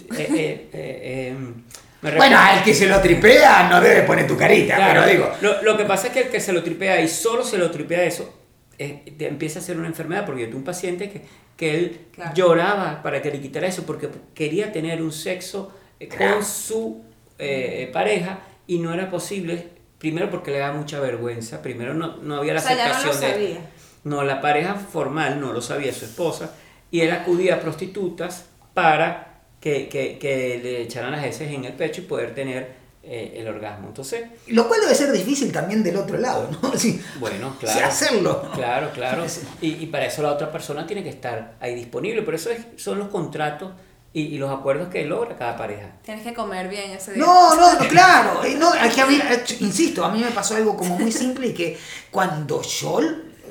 desde 0.08 1.28
el 1.28 2.16
Bueno, 2.16 2.38
al 2.38 2.64
que 2.64 2.74
se 2.74 2.86
lo 2.86 3.00
tripea 3.00 3.68
no 3.68 3.80
debe 3.80 4.02
poner 4.02 4.26
tu 4.26 4.36
carita, 4.36 4.76
Claro, 4.76 5.02
pero 5.04 5.12
digo, 5.12 5.32
Lo, 5.40 5.62
lo 5.62 5.76
que 5.76 5.84
pasa 5.84 6.08
es 6.08 6.12
que 6.12 6.20
el 6.22 6.28
que 6.28 6.40
se 6.40 6.52
lo 6.52 6.62
tripea 6.62 7.00
y 7.00 7.08
solo 7.08 7.44
se 7.44 7.58
lo 7.58 7.70
tripea 7.70 8.02
eso, 8.02 8.37
eh, 8.78 9.14
te 9.18 9.26
empieza 9.28 9.58
a 9.58 9.62
ser 9.62 9.76
una 9.78 9.88
enfermedad. 9.88 10.24
Porque 10.26 10.42
yo 10.42 10.48
tuve 10.48 10.58
un 10.58 10.64
paciente 10.64 11.10
que, 11.10 11.22
que 11.56 11.74
él 11.78 12.00
Claro. 12.12 12.32
lloraba 12.34 13.02
para 13.02 13.20
que 13.22 13.30
le 13.30 13.40
quitara 13.40 13.66
eso 13.66 13.84
porque 13.84 14.08
quería 14.34 14.72
tener 14.72 15.02
un 15.02 15.12
sexo 15.12 15.72
eh, 16.00 16.08
Claro. 16.08 16.34
con 16.36 16.44
su 16.44 17.02
eh, 17.38 17.90
pareja 17.92 18.40
y 18.66 18.78
no 18.78 18.92
era 18.94 19.10
posible. 19.10 19.68
Primero 19.98 20.30
porque 20.30 20.52
le 20.52 20.58
daba 20.58 20.74
mucha 20.76 21.00
vergüenza, 21.00 21.60
primero 21.60 21.92
no, 21.94 22.18
no 22.18 22.36
había 22.36 22.54
la 22.54 22.60
O 22.60 22.62
sea, 22.62 22.76
ya 22.76 22.84
no 22.88 22.90
lo 22.90 22.94
aceptación 23.10 23.20
de... 23.20 23.36
sabía. 23.48 23.70
No, 24.04 24.22
la 24.22 24.40
pareja 24.40 24.74
formal 24.76 25.40
no 25.40 25.52
lo 25.52 25.60
sabía 25.60 25.92
su 25.92 26.04
esposa 26.04 26.54
y 26.90 27.00
él 27.00 27.10
acudía 27.10 27.56
a 27.56 27.60
prostitutas 27.60 28.46
para 28.74 29.40
que, 29.60 29.88
que, 29.88 30.18
que 30.18 30.60
le 30.62 30.82
echaran 30.82 31.10
las 31.10 31.24
heces 31.24 31.50
en 31.50 31.64
el 31.64 31.72
pecho 31.72 32.00
y 32.00 32.04
poder 32.04 32.32
tener 32.32 32.76
eh, 33.08 33.34
el 33.40 33.48
orgasmo. 33.48 33.88
Entonces, 33.88 34.24
lo 34.48 34.68
cual 34.68 34.80
debe 34.82 34.94
ser 34.94 35.10
difícil 35.12 35.50
también 35.50 35.82
del 35.82 35.96
otro 35.96 36.18
lado, 36.18 36.48
¿no? 36.62 36.72
Sí, 36.76 37.00
bueno, 37.18 37.56
claro. 37.58 37.86
hacerlo. 37.86 38.50
Claro, 38.54 38.90
claro. 38.92 39.24
Y, 39.60 39.68
y 39.82 39.86
para 39.86 40.06
eso 40.06 40.22
la 40.22 40.32
otra 40.32 40.52
persona 40.52 40.86
tiene 40.86 41.02
que 41.02 41.08
estar 41.10 41.54
ahí 41.60 41.74
disponible. 41.74 42.22
Por 42.22 42.34
eso 42.34 42.50
es- 42.50 42.66
son 42.76 42.98
los 42.98 43.08
contratos 43.08 43.72
y, 44.12 44.22
y 44.22 44.38
los 44.38 44.50
acuerdos 44.50 44.88
que 44.88 45.04
logra 45.04 45.36
cada 45.36 45.56
pareja. 45.56 45.92
Tienes 46.02 46.24
que 46.24 46.32
comer 46.34 46.68
bien 46.68 46.90
ese 46.92 47.12
día. 47.14 47.24
No, 47.24 47.54
no, 47.54 47.74
no, 47.74 47.78
claro. 47.88 48.40
No, 48.58 48.72
que 48.94 49.00
a 49.00 49.06
mí, 49.06 49.16
eh, 49.30 49.44
insisto, 49.60 50.04
a 50.04 50.10
mí 50.10 50.20
me 50.20 50.30
pasó 50.30 50.56
algo 50.56 50.76
como 50.76 50.98
muy 50.98 51.12
simple 51.12 51.48
y 51.48 51.54
que 51.54 51.78
cuando 52.10 52.62
yo, 52.62 53.00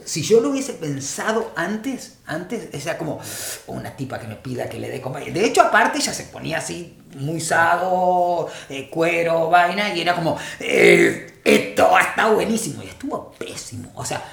si 0.07 0.21
yo 0.21 0.39
lo 0.39 0.49
hubiese 0.51 0.73
pensado 0.73 1.51
antes, 1.55 2.19
antes, 2.25 2.69
o 2.73 2.79
sea, 2.79 2.97
como 2.97 3.19
una 3.67 3.91
tipa 3.95 4.17
que 4.19 4.27
me 4.27 4.35
pida 4.35 4.69
que 4.69 4.79
le 4.79 4.89
dé 4.89 5.01
compañía. 5.01 5.33
De 5.33 5.45
hecho, 5.45 5.61
aparte, 5.61 5.97
ella 5.97 6.13
se 6.13 6.23
ponía 6.23 6.59
así, 6.59 6.97
muy 7.15 7.41
sado, 7.41 8.49
eh, 8.69 8.89
cuero, 8.89 9.49
vaina, 9.49 9.93
y 9.93 10.01
era 10.01 10.15
como, 10.15 10.37
eh, 10.61 11.39
esto 11.43 11.89
está 11.99 12.27
buenísimo. 12.27 12.81
Y 12.83 12.87
estuvo 12.87 13.33
pésimo. 13.37 13.91
O 13.95 14.05
sea, 14.05 14.23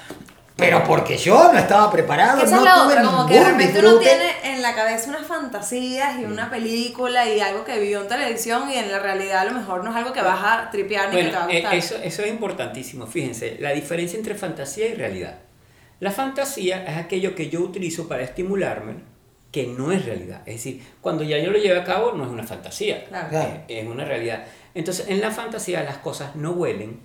pero 0.55 0.81
porque 0.85 1.17
yo 1.17 1.51
no 1.51 1.59
estaba 1.59 1.91
preparado, 1.91 2.41
esa 2.41 2.55
no 2.55 2.61
es 2.61 2.63
la 2.65 2.75
tuve 2.75 2.93
otra, 2.93 3.03
como 3.03 3.25
que 3.27 3.33
de 3.33 3.43
repente 3.43 3.79
uno 3.79 3.97
tiene 3.99 4.31
en 4.45 4.61
la 4.61 4.73
cabeza 4.73 5.09
unas 5.09 5.27
fantasías 5.27 6.17
y 6.17 6.23
una 6.23 6.49
película 6.49 7.27
y 7.27 7.41
algo 7.41 7.65
que 7.65 7.77
vio 7.79 8.03
en 8.03 8.07
televisión 8.07 8.71
y 8.71 8.75
en 8.75 8.89
la 8.89 8.99
realidad 8.99 9.39
a 9.41 9.45
lo 9.45 9.51
mejor 9.51 9.83
no 9.83 9.89
es 9.91 9.97
algo 9.97 10.13
que 10.13 10.21
vas 10.21 10.39
a 10.41 10.71
tripear 10.71 11.09
ni 11.09 11.17
que 11.17 11.23
te 11.25 11.31
va 11.35 11.43
Bueno, 11.47 11.51
a 11.51 11.53
eh, 11.53 11.61
gustar. 11.61 11.75
eso, 11.75 11.95
eso 12.01 12.21
es 12.21 12.29
importantísimo. 12.29 13.05
Fíjense, 13.05 13.57
la 13.59 13.71
diferencia 13.71 14.17
entre 14.17 14.35
fantasía 14.35 14.87
y 14.87 14.93
realidad. 14.93 15.39
La 15.99 16.11
fantasía 16.11 16.85
es 16.85 16.97
aquello 16.97 17.35
que 17.35 17.49
yo 17.49 17.61
utilizo 17.61 18.07
para 18.07 18.23
estimularme, 18.23 18.95
que 19.51 19.67
no 19.67 19.91
es 19.91 20.05
realidad. 20.05 20.41
Es 20.45 20.55
decir, 20.55 20.83
cuando 21.01 21.23
ya 21.23 21.37
yo 21.39 21.49
lo 21.51 21.57
llevo 21.57 21.79
a 21.79 21.83
cabo, 21.85 22.11
no 22.11 22.25
es 22.25 22.29
una 22.29 22.43
fantasía, 22.43 23.05
Claro. 23.05 23.29
Claro. 23.29 23.53
es, 23.67 23.83
es 23.83 23.87
una 23.87 24.03
realidad. 24.05 24.45
Entonces, 24.73 25.07
en 25.07 25.21
la 25.21 25.31
fantasía 25.31 25.83
las 25.83 25.97
cosas 25.99 26.35
no 26.35 26.51
huelen, 26.51 26.99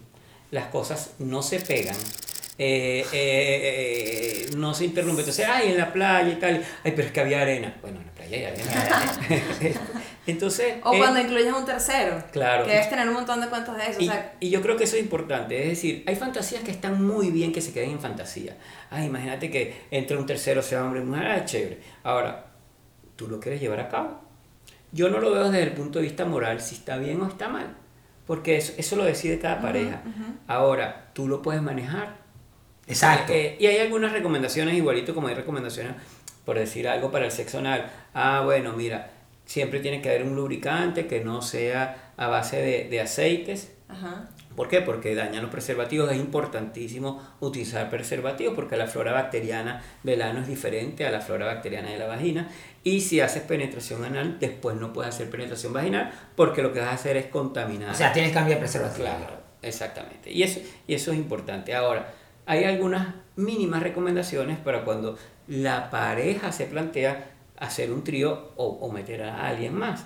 las 0.50 0.66
cosas 0.66 1.14
no 1.20 1.42
se 1.42 1.60
pegan, 1.60 1.94
eh, 2.62 3.06
eh, 3.10 4.46
eh, 4.50 4.50
no 4.54 4.74
se 4.74 4.84
interrumpen. 4.84 5.20
Entonces, 5.20 5.46
ay, 5.48 5.70
en 5.70 5.78
la 5.78 5.90
playa 5.90 6.30
y 6.30 6.38
tal, 6.38 6.62
ay, 6.84 6.92
pero 6.94 7.06
es 7.06 7.12
que 7.12 7.20
había 7.20 7.40
arena. 7.40 7.74
Bueno, 7.80 8.00
en 8.00 8.06
la 8.06 8.12
playa 8.12 8.36
hay 8.36 8.44
arena. 8.44 9.80
Entonces, 10.26 10.74
O 10.84 10.94
cuando 10.94 11.20
incluyes 11.20 11.54
un 11.54 11.64
tercero. 11.64 12.22
Claro. 12.30 12.66
Que 12.66 12.72
debes 12.72 12.90
tener 12.90 13.08
un 13.08 13.14
montón 13.14 13.40
de 13.40 13.48
cuentos 13.48 13.74
de 13.78 13.86
eso. 13.86 14.02
y, 14.02 14.08
o 14.08 14.12
sea, 14.12 14.34
y 14.40 14.50
yo 14.50 14.60
creo 14.60 14.76
que 14.76 14.84
eso 14.84 14.96
es 14.96 15.02
importante, 15.02 15.58
es 15.62 15.70
decir, 15.70 16.04
hay 16.06 16.14
fantasías 16.16 16.62
que 16.62 16.70
están 16.70 17.02
muy 17.02 17.30
bien 17.30 17.50
que 17.50 17.62
se 17.62 17.72
queden 17.72 17.92
en 17.92 18.00
fantasía. 18.00 18.58
Ay, 18.90 19.06
imagínate 19.06 19.50
que 19.50 19.86
entre 19.90 20.18
un 20.18 20.26
tercero 20.26 20.60
sea 20.60 20.84
hombre 20.84 21.00
y 21.00 21.04
mujer, 21.04 21.28
ah, 21.28 21.44
chévere. 21.46 21.80
Ahora, 22.02 22.44
tú 23.16 23.26
lo 23.26 23.40
quieres 23.40 23.62
llevar 23.62 23.80
a 23.80 23.88
cabo. 23.88 24.20
Yo 24.92 25.08
no 25.08 25.18
lo 25.18 25.30
veo 25.30 25.50
desde 25.50 25.62
el 25.62 25.72
punto 25.72 25.98
de 25.98 26.02
vista 26.04 26.26
moral 26.26 26.60
si 26.60 26.74
está 26.74 26.98
bien 26.98 27.22
o 27.22 27.26
está 27.26 27.48
mal, 27.48 27.74
porque 28.26 28.58
eso, 28.58 28.74
eso 28.76 28.96
lo 28.96 29.04
decide 29.04 29.38
cada 29.38 29.62
pareja. 29.62 30.02
Ahora, 30.46 31.08
tú 31.14 31.26
lo 31.26 31.40
puedes 31.40 31.62
manejar. 31.62 32.19
Exacto. 32.90 33.32
Eh, 33.32 33.56
y 33.58 33.66
hay 33.66 33.78
algunas 33.78 34.12
recomendaciones, 34.12 34.74
igualito 34.74 35.14
como 35.14 35.28
hay 35.28 35.34
recomendaciones, 35.34 35.94
por 36.44 36.58
decir 36.58 36.88
algo 36.88 37.10
para 37.10 37.24
el 37.26 37.32
sexo 37.32 37.58
anal. 37.58 37.90
Ah, 38.14 38.42
bueno, 38.44 38.72
mira, 38.72 39.10
siempre 39.46 39.80
tiene 39.80 40.02
que 40.02 40.08
haber 40.10 40.24
un 40.24 40.36
lubricante 40.36 41.06
que 41.06 41.20
no 41.24 41.42
sea 41.42 42.12
a 42.16 42.26
base 42.28 42.56
de, 42.60 42.88
de 42.88 43.00
aceites. 43.00 43.72
ajá. 43.88 44.28
¿Por 44.56 44.68
qué? 44.68 44.80
Porque 44.80 45.14
dañan 45.14 45.42
los 45.42 45.50
preservativos. 45.50 46.10
Es 46.10 46.18
importantísimo 46.18 47.22
utilizar 47.38 47.88
preservativos 47.88 48.54
porque 48.54 48.76
la 48.76 48.88
flora 48.88 49.12
bacteriana 49.12 49.82
del 50.02 50.20
ano 50.20 50.40
es 50.40 50.48
diferente 50.48 51.06
a 51.06 51.10
la 51.10 51.20
flora 51.20 51.46
bacteriana 51.46 51.88
de 51.90 51.98
la 51.98 52.06
vagina. 52.06 52.48
Y 52.82 53.00
si 53.00 53.20
haces 53.20 53.42
penetración 53.42 54.04
anal, 54.04 54.38
después 54.38 54.76
no 54.76 54.92
puedes 54.92 55.14
hacer 55.14 55.30
penetración 55.30 55.72
vaginal 55.72 56.12
porque 56.34 56.62
lo 56.62 56.72
que 56.72 56.80
vas 56.80 56.88
a 56.88 56.94
hacer 56.94 57.16
es 57.16 57.26
contaminar. 57.26 57.90
O 57.90 57.94
sea, 57.94 58.12
tienes 58.12 58.32
que 58.32 58.34
cambiar 58.38 58.58
preservativo. 58.58 59.06
Claro, 59.06 59.34
exactamente. 59.62 60.30
Y 60.30 60.42
eso, 60.42 60.60
y 60.86 60.94
eso 60.94 61.12
es 61.12 61.16
importante. 61.18 61.72
Ahora, 61.74 62.12
hay 62.46 62.64
algunas 62.64 63.08
mínimas 63.36 63.82
recomendaciones 63.82 64.58
para 64.58 64.84
cuando 64.84 65.16
la 65.46 65.90
pareja 65.90 66.52
se 66.52 66.66
plantea 66.66 67.30
hacer 67.58 67.90
un 67.92 68.02
trío 68.04 68.52
o, 68.56 68.66
o 68.66 68.90
meter 68.90 69.22
a 69.22 69.46
alguien 69.46 69.74
más. 69.74 70.04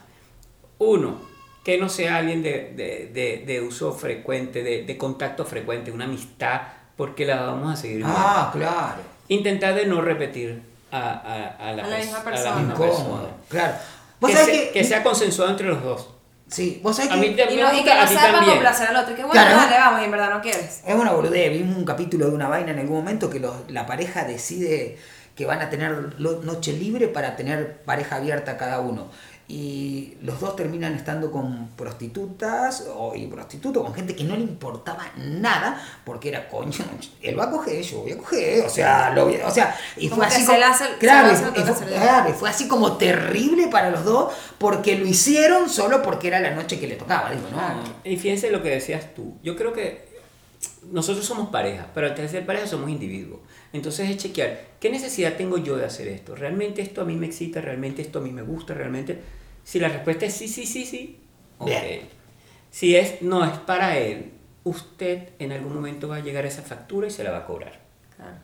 Uno, 0.79 1.21
que 1.65 1.79
no 1.79 1.89
sea 1.89 2.17
alguien 2.17 2.43
de, 2.43 2.73
de- 2.77 3.11
de- 3.13 3.45
de 3.47 3.61
uso 3.61 3.93
frecuente, 3.93 4.63
de, 4.63 4.85
de 4.85 4.99
contacto 4.99 5.45
frecuente, 5.45 5.91
una 5.91 6.05
amistad, 6.05 6.61
porque 6.97 7.25
la 7.25 7.43
vamos 7.43 7.73
a 7.73 7.77
seguir 7.77 7.99
viendo. 7.99 8.15
Ah, 8.17 8.51
claro. 8.53 9.03
Intentar 9.29 9.75
de 9.75 9.87
no 9.87 10.01
repetir 10.03 10.63
a, 10.91 10.99
a- 11.13 11.69
a 11.69 11.73
la, 11.73 11.85
A 11.85 11.87
la 11.89 11.99
misma 11.99 12.19
a 12.19 12.25
persona. 12.25 12.57
misma 12.57 12.75
persona. 12.75 13.29
Claro. 13.49 13.75
Que, 14.27 14.33
se- 14.37 14.51
que, 14.53 14.71
que 14.73 14.85
sea 14.85 15.03
consensuado 15.03 15.51
entre 15.53 15.69
los 15.69 15.83
dos. 15.83 16.09
Sí, 16.49 16.81
vos 16.83 16.95
sabés 16.97 17.11
A 17.11 17.15
que 17.15 17.21
mí 17.21 17.35
te- 17.35 17.43
Y, 17.53 17.57
no, 17.57 17.73
y 17.75 17.83
que 17.83 17.91
a 17.93 18.05
no 18.05 18.11
también. 18.13 18.51
complacer 18.53 18.89
al 18.89 18.97
otro. 18.97 19.13
Y 19.13 19.17
que 19.17 19.23
bueno, 19.25 19.33
Claro. 19.41 19.57
dale, 19.57 19.77
vamos, 19.79 20.01
y 20.03 20.05
en 20.05 20.11
verdad 20.11 20.31
no 20.31 20.41
quieres. 20.41 20.83
es 20.87 20.95
una 20.95 21.13
boludez. 21.13 21.51
Vimos 21.53 21.77
un 21.77 21.85
capítulo 21.85 22.27
de 22.29 22.35
una 22.35 22.49
vaina 22.49 22.73
en 22.73 22.79
algún 22.81 22.99
momento 22.99 23.31
que 23.31 23.41
los- 23.41 23.69
la 23.71 23.87
pareja 23.87 24.25
decide 24.25 24.99
que 25.35 25.47
van 25.47 25.61
a 25.63 25.71
tener 25.71 26.15
lo- 26.19 26.43
noche 26.43 26.73
libre 26.75 27.09
para 27.09 27.35
tener 27.35 27.79
pareja 27.85 28.17
abierta 28.17 28.57
cada 28.57 28.81
uno. 28.81 29.11
Y 29.47 30.17
los 30.23 30.41
dos 30.41 30.57
terminan 30.57 30.95
estando 30.95 31.31
con 31.31 31.69
prostitutas 31.77 32.87
o, 32.95 33.15
y 33.15 33.27
prostitutos, 33.27 33.83
con 33.85 33.93
gente 33.95 34.17
que 34.17 34.25
no 34.25 34.35
le 34.37 34.43
importaba 34.43 35.05
nada, 35.19 35.79
porque 36.05 36.31
era 36.31 36.49
coño, 36.49 36.73
él 37.21 37.39
va 37.39 37.45
a 37.45 37.51
coger, 37.51 37.83
yo 37.83 37.99
voy 38.01 38.13
a 38.13 38.17
coger, 38.19 38.65
o 38.65 38.71
sea, 38.71 39.11
lo 39.11 39.27
voy 39.27 39.37
a- 39.37 39.47
o 39.47 39.51
sea, 39.51 39.77
y 39.99 40.09
Como 40.09 40.23
fue 40.23 40.27
así 40.35 40.47
como, 40.47 40.65
hace- 40.65 40.97
claro, 40.99 41.31
hace 41.31 41.45
fue- 41.45 41.61
y 41.61 41.87
claro, 41.95 42.35
fue 42.35 42.49
así 42.49 42.69
como 42.69 42.97
terrible 42.97 43.69
para 43.69 43.91
los 43.91 44.05
dos, 44.05 44.33
porque 44.57 44.97
lo 44.97 45.07
hicieron 45.07 45.69
solo 45.69 46.01
porque 46.03 46.29
era 46.29 46.41
la 46.41 46.53
noche 46.53 46.81
que 46.81 46.87
le 46.87 46.97
tocaba, 46.97 47.31
digo, 47.31 47.43
no, 47.51 48.11
Y 48.11 48.17
fíjense 48.17 48.51
lo 48.51 48.63
que 48.63 48.71
decías 48.71 49.15
tú. 49.15 49.37
Yo 49.43 49.57
creo 49.57 49.75
que 49.75 50.09
nosotros 50.91 51.25
somos 51.27 51.51
pareja, 51.51 51.89
pero 51.95 52.07
al 52.07 52.29
ser 52.31 52.47
pareja 52.47 52.67
somos 52.67 52.89
individuos. 52.89 53.41
Entonces 53.75 54.09
es 54.09 54.17
chequear, 54.19 54.61
¿qué 54.79 54.89
necesidad 54.89 55.35
tengo 55.35 55.59
yo 55.59 55.77
de 55.77 55.85
hacer 55.85 56.07
esto? 56.07 56.37
¿Realmente 56.37 56.81
esto 56.81 57.03
a 57.03 57.05
mí 57.05 57.17
me 57.17 57.27
excita? 57.27 57.61
¿Realmente 57.61 58.03
esto 58.03 58.21
a 58.21 58.23
mí 58.23 58.31
me 58.31 58.43
gusta? 58.43 58.73
¿Realmente? 58.73 59.21
Si 59.65 59.81
la 59.81 59.89
respuesta 59.89 60.25
es 60.27 60.33
sí, 60.35 60.47
sí, 60.47 60.65
sí, 60.65 60.87
sí, 60.87 61.19
ok. 61.59 61.67
Bien. 61.69 62.01
Si 62.71 62.95
es 62.95 63.21
no 63.21 63.45
es 63.45 63.59
para 63.59 63.99
él, 63.99 64.31
usted 64.63 65.31
en 65.41 65.51
algún 65.51 65.75
momento 65.75 66.07
va 66.09 66.17
a 66.17 66.21
llegar 66.21 66.45
a 66.45 66.49
esa 66.49 66.63
factura 66.63 67.09
y 67.09 67.11
se 67.11 67.25
la 67.25 67.33
va 67.33 67.39
a 67.39 67.47
cobrar. 67.47 67.81
Claro. 68.17 68.37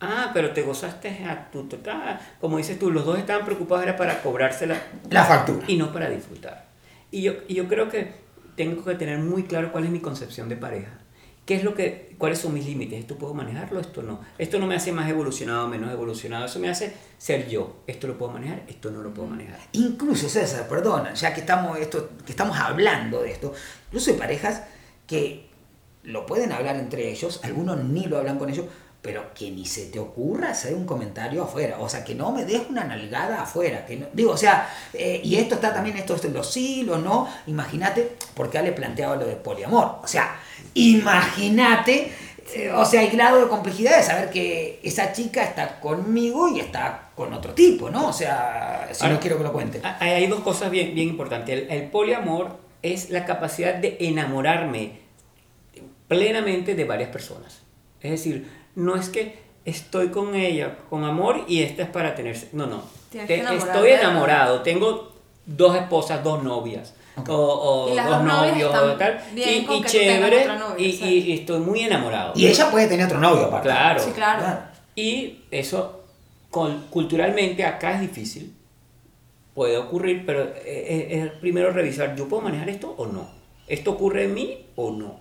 Ah, 0.00 0.30
pero 0.34 0.52
te 0.52 0.60
gozaste 0.62 1.08
a 1.24 1.50
tu 1.50 1.64
total. 1.64 2.20
Como 2.38 2.58
dices 2.58 2.78
tú, 2.78 2.90
los 2.90 3.06
dos 3.06 3.18
estaban 3.18 3.44
preocupados 3.46 3.84
era 3.84 3.96
para 3.96 4.20
cobrársela 4.20 4.78
La 5.08 5.24
factura. 5.24 5.64
y 5.68 5.76
no 5.76 5.90
para 5.92 6.10
disfrutar. 6.10 6.66
Y 7.10 7.22
yo, 7.22 7.32
y 7.48 7.54
yo 7.54 7.66
creo 7.66 7.88
que 7.88 8.12
tengo 8.56 8.84
que 8.84 8.94
tener 8.96 9.18
muy 9.18 9.44
claro 9.44 9.72
cuál 9.72 9.84
es 9.84 9.90
mi 9.90 10.00
concepción 10.00 10.48
de 10.50 10.56
pareja. 10.56 10.98
¿Qué 11.44 11.56
es 11.56 11.64
lo 11.64 11.74
que, 11.74 12.14
¿Cuáles 12.18 12.38
son 12.38 12.54
mis 12.54 12.64
límites? 12.66 13.00
¿Esto 13.00 13.16
puedo 13.16 13.34
manejarlo? 13.34 13.80
¿Esto 13.80 14.00
no? 14.02 14.20
Esto 14.38 14.60
no 14.60 14.66
me 14.66 14.76
hace 14.76 14.92
más 14.92 15.10
evolucionado, 15.10 15.66
menos 15.66 15.92
evolucionado. 15.92 16.46
Eso 16.46 16.60
me 16.60 16.70
hace 16.70 16.92
ser 17.18 17.48
yo. 17.48 17.82
¿Esto 17.88 18.06
lo 18.06 18.16
puedo 18.16 18.30
manejar? 18.30 18.62
Esto 18.68 18.92
no 18.92 19.02
lo 19.02 19.12
puedo 19.12 19.28
manejar. 19.28 19.58
Incluso, 19.72 20.28
César, 20.28 20.68
perdona, 20.68 21.14
ya 21.14 21.34
que 21.34 21.40
estamos, 21.40 21.78
esto, 21.78 22.10
que 22.24 22.30
estamos 22.30 22.56
hablando 22.56 23.22
de 23.22 23.32
esto, 23.32 23.52
incluso 23.86 24.12
hay 24.12 24.16
parejas 24.18 24.62
que 25.06 25.50
lo 26.04 26.26
pueden 26.26 26.52
hablar 26.52 26.76
entre 26.76 27.10
ellos, 27.10 27.40
algunos 27.42 27.82
ni 27.84 28.06
lo 28.06 28.18
hablan 28.18 28.38
con 28.38 28.48
ellos, 28.48 28.66
pero 29.00 29.34
que 29.34 29.50
ni 29.50 29.66
se 29.66 29.86
te 29.86 29.98
ocurra 29.98 30.50
hacer 30.50 30.74
un 30.74 30.86
comentario 30.86 31.42
afuera, 31.42 31.78
o 31.80 31.88
sea, 31.88 32.04
que 32.04 32.14
no 32.14 32.30
me 32.30 32.44
des 32.44 32.62
una 32.70 32.84
nalgada 32.84 33.42
afuera, 33.42 33.84
que 33.84 34.08
digo, 34.12 34.30
o 34.30 34.36
sea, 34.36 34.68
eh, 34.92 35.20
y 35.24 35.36
esto 35.36 35.56
está 35.56 35.74
también, 35.74 35.96
esto 35.96 36.14
es 36.14 36.24
los 36.26 36.52
sí, 36.52 36.84
los 36.84 37.02
no, 37.02 37.28
imagínate, 37.48 38.16
porque 38.34 38.54
ya 38.58 38.62
le 38.62 38.72
planteaba 38.72 39.16
lo 39.16 39.26
de 39.26 39.34
poliamor, 39.34 39.98
o 40.02 40.06
sea, 40.06 40.36
imagínate, 40.74 42.12
eh, 42.54 42.70
o 42.72 42.84
sea, 42.84 43.02
el 43.02 43.10
grado 43.10 43.40
de 43.40 43.48
complejidad 43.48 43.96
de 43.96 44.02
saber 44.02 44.30
que 44.30 44.80
esa 44.82 45.12
chica 45.12 45.42
está 45.44 45.80
conmigo 45.80 46.48
y 46.48 46.60
está 46.60 47.10
con 47.14 47.32
otro 47.32 47.52
tipo, 47.54 47.90
¿no? 47.90 48.08
O 48.08 48.12
sea, 48.12 48.88
si 48.92 49.02
Ahora, 49.02 49.14
no 49.14 49.20
quiero 49.20 49.38
que 49.38 49.44
lo 49.44 49.52
cuente. 49.52 49.80
Hay 50.00 50.10
hay 50.12 50.26
dos 50.26 50.40
cosas 50.40 50.70
bien, 50.70 50.94
bien 50.94 51.08
importantes. 51.08 51.62
El, 51.62 51.70
el 51.70 51.90
poliamor 51.90 52.56
es 52.82 53.10
la 53.10 53.24
capacidad 53.24 53.74
de 53.74 53.96
enamorarme 54.00 55.00
plenamente 56.08 56.74
de 56.74 56.84
varias 56.84 57.10
personas. 57.10 57.60
Es 58.00 58.10
decir, 58.10 58.50
no 58.74 58.96
es 58.96 59.08
que 59.08 59.38
estoy 59.64 60.08
con 60.08 60.34
ella 60.34 60.76
con 60.90 61.04
amor 61.04 61.44
y 61.48 61.62
esta 61.62 61.82
es 61.84 61.88
para 61.88 62.14
tener... 62.14 62.36
No, 62.52 62.66
no. 62.66 62.82
Te- 63.10 63.40
estoy 63.56 63.90
enamorado. 63.90 64.62
Tengo 64.62 65.12
dos 65.46 65.76
esposas, 65.76 66.22
dos 66.24 66.42
novias. 66.42 66.94
O, 67.28 67.32
o 67.34 67.92
Y 67.92 67.94
las 67.94 68.08
dos 68.08 68.22
novios, 68.24 68.72
están 68.72 68.90
o 68.90 68.96
tal. 68.96 69.20
bien 69.34 69.62
y, 69.62 69.66
con 69.66 69.84
chévere. 69.84 70.46
y, 70.78 70.84
y- 70.84 71.18
y 71.18 71.32
estoy 71.32 71.60
muy 71.60 71.80
enamorado. 71.80 72.32
Y 72.34 72.46
ella 72.46 72.70
puede 72.70 72.88
tener 72.88 73.06
otro 73.06 73.18
novio 73.20 73.46
aparte. 73.46 73.68
Claro. 73.68 74.02
Sí, 74.02 74.10
claro. 74.12 74.40
Claro. 74.40 74.60
Y 74.96 75.40
eso 75.50 76.00
col- 76.50 76.86
culturalmente 76.90 77.64
acá 77.64 77.92
es 77.94 78.00
difícil. 78.00 78.54
Puede 79.54 79.76
ocurrir, 79.76 80.24
pero 80.24 80.42
eh, 80.42 80.52
eh, 80.64 81.08
es 81.24 81.30
primero 81.40 81.70
revisar, 81.72 82.16
¿yo 82.16 82.26
puedo 82.28 82.42
manejar 82.42 82.70
esto 82.70 82.94
o 82.96 83.06
no? 83.06 83.28
¿Esto 83.68 83.90
ocurre 83.92 84.24
en 84.24 84.34
mí 84.34 84.58
o 84.76 84.90
no? 84.92 85.20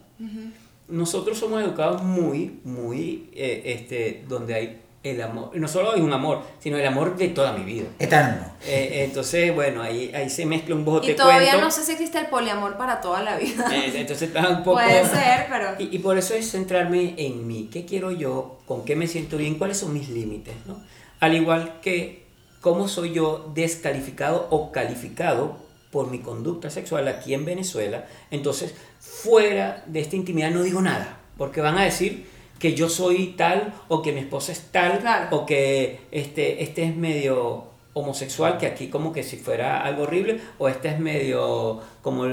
Nosotros 0.87 1.37
somos 1.37 1.61
educados 1.63 2.03
muy, 2.03 2.59
muy, 2.63 3.29
eh, 3.33 3.63
este, 3.65 4.23
donde 4.27 4.53
hay 4.55 4.81
el 5.03 5.21
amor, 5.21 5.55
no 5.55 5.67
solo 5.67 5.93
hay 5.93 6.01
un 6.01 6.13
amor, 6.13 6.43
sino 6.59 6.77
el 6.77 6.85
amor 6.85 7.17
de 7.17 7.29
toda 7.29 7.53
mi 7.53 7.63
vida. 7.63 7.87
Eterno. 7.97 8.45
Eh, 8.67 9.03
entonces, 9.05 9.53
bueno, 9.53 9.81
ahí, 9.81 10.11
ahí 10.13 10.29
se 10.29 10.45
mezcla 10.45 10.75
un 10.75 10.85
bote 10.85 11.11
Y 11.11 11.15
todavía 11.15 11.49
cuento. 11.51 11.65
no 11.65 11.71
sé 11.71 11.83
si 11.83 11.93
existe 11.93 12.19
el 12.19 12.27
poliamor 12.27 12.77
para 12.77 13.01
toda 13.01 13.23
la 13.23 13.35
vida. 13.37 13.65
Eh, 13.73 13.91
entonces 13.95 14.27
está 14.29 14.47
un 14.47 14.63
poco... 14.63 14.73
Puede 14.73 15.03
ser, 15.05 15.47
pero... 15.49 15.69
Y, 15.79 15.95
y 15.95 15.99
por 15.99 16.17
eso 16.19 16.35
es 16.35 16.51
centrarme 16.51 17.15
en 17.17 17.47
mí. 17.47 17.69
¿Qué 17.73 17.85
quiero 17.85 18.11
yo? 18.11 18.59
¿Con 18.67 18.85
qué 18.85 18.95
me 18.95 19.07
siento 19.07 19.37
bien? 19.37 19.55
¿Cuáles 19.55 19.77
son 19.77 19.91
mis 19.93 20.09
límites? 20.09 20.53
¿no? 20.67 20.79
Al 21.19 21.35
igual 21.35 21.79
que 21.81 22.27
cómo 22.61 22.87
soy 22.87 23.11
yo 23.11 23.51
descalificado 23.55 24.47
o 24.51 24.71
calificado 24.71 25.57
por 25.89 26.09
mi 26.09 26.19
conducta 26.19 26.69
sexual 26.69 27.07
aquí 27.07 27.33
en 27.33 27.43
Venezuela. 27.43 28.05
Entonces, 28.29 28.75
fuera 28.99 29.83
de 29.87 29.99
esta 29.99 30.15
intimidad 30.15 30.51
no 30.51 30.61
digo 30.61 30.81
nada, 30.81 31.17
porque 31.37 31.59
van 31.59 31.77
a 31.77 31.83
decir 31.83 32.29
que 32.61 32.73
yo 32.75 32.87
soy 32.89 33.33
tal 33.35 33.73
o 33.87 34.01
que 34.01 34.11
mi 34.13 34.19
esposa 34.19 34.51
es 34.51 34.61
tal 34.71 34.99
Claro. 34.99 35.35
o 35.35 35.45
que 35.45 35.99
este, 36.11 36.61
este 36.63 36.83
es 36.83 36.95
medio 36.95 37.65
homosexual, 37.93 38.57
que 38.57 38.67
aquí 38.67 38.87
como 38.87 39.11
que 39.11 39.23
si 39.23 39.35
fuera 39.37 39.81
algo 39.83 40.03
horrible, 40.03 40.39
o 40.59 40.69
este 40.69 40.87
es 40.89 40.99
medio, 40.99 41.81
como 42.01 42.23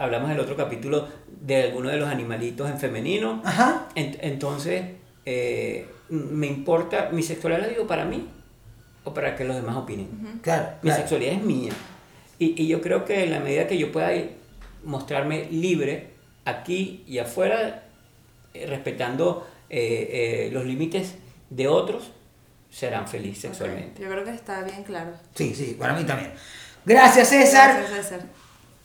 hablamos 0.00 0.30
en 0.30 0.34
el 0.36 0.40
otro 0.40 0.56
capítulo, 0.56 1.06
de 1.42 1.62
alguno 1.62 1.90
de 1.90 1.96
los 1.98 2.08
animalitos 2.08 2.68
en 2.68 2.78
femenino. 2.80 3.40
Ajá. 3.44 3.86
Ent- 3.94 4.18
entonces, 4.22 4.82
eh, 5.26 5.86
me 6.08 6.46
importa, 6.48 7.10
mi 7.12 7.22
sexualidad 7.22 7.62
la 7.62 7.68
digo 7.68 7.86
para 7.86 8.04
mí 8.04 8.26
o 9.04 9.14
para 9.14 9.36
que 9.36 9.44
los 9.44 9.54
demás 9.54 9.76
opinen. 9.76 10.08
Claro. 10.42 10.70
Mi 10.82 10.88
claro. 10.88 11.02
sexualidad 11.02 11.34
es 11.34 11.42
mía. 11.44 11.72
Y, 12.40 12.60
y 12.60 12.66
yo 12.66 12.80
creo 12.80 13.04
que 13.04 13.22
en 13.24 13.30
la 13.30 13.38
medida 13.40 13.66
que 13.68 13.78
yo 13.78 13.92
pueda 13.92 14.12
ir- 14.14 14.30
mostrarme 14.84 15.46
libre 15.50 16.08
aquí 16.44 17.04
y 17.06 17.18
afuera, 17.18 17.84
eh, 18.54 18.66
respetando 18.66 19.46
eh, 19.70 20.46
eh, 20.48 20.50
los 20.52 20.64
límites 20.64 21.14
de 21.50 21.68
otros, 21.68 22.12
serán 22.70 23.08
felices 23.08 23.42
sexualmente. 23.42 24.02
Yo 24.02 24.08
creo 24.08 24.24
que 24.24 24.30
está 24.30 24.62
bien 24.62 24.82
claro. 24.84 25.12
Sí, 25.34 25.54
sí, 25.54 25.76
para 25.78 25.94
mí 25.94 26.04
también. 26.04 26.32
Gracias, 26.84 27.28
César. 27.28 27.78
Gracias, 27.78 28.08
César. 28.08 28.26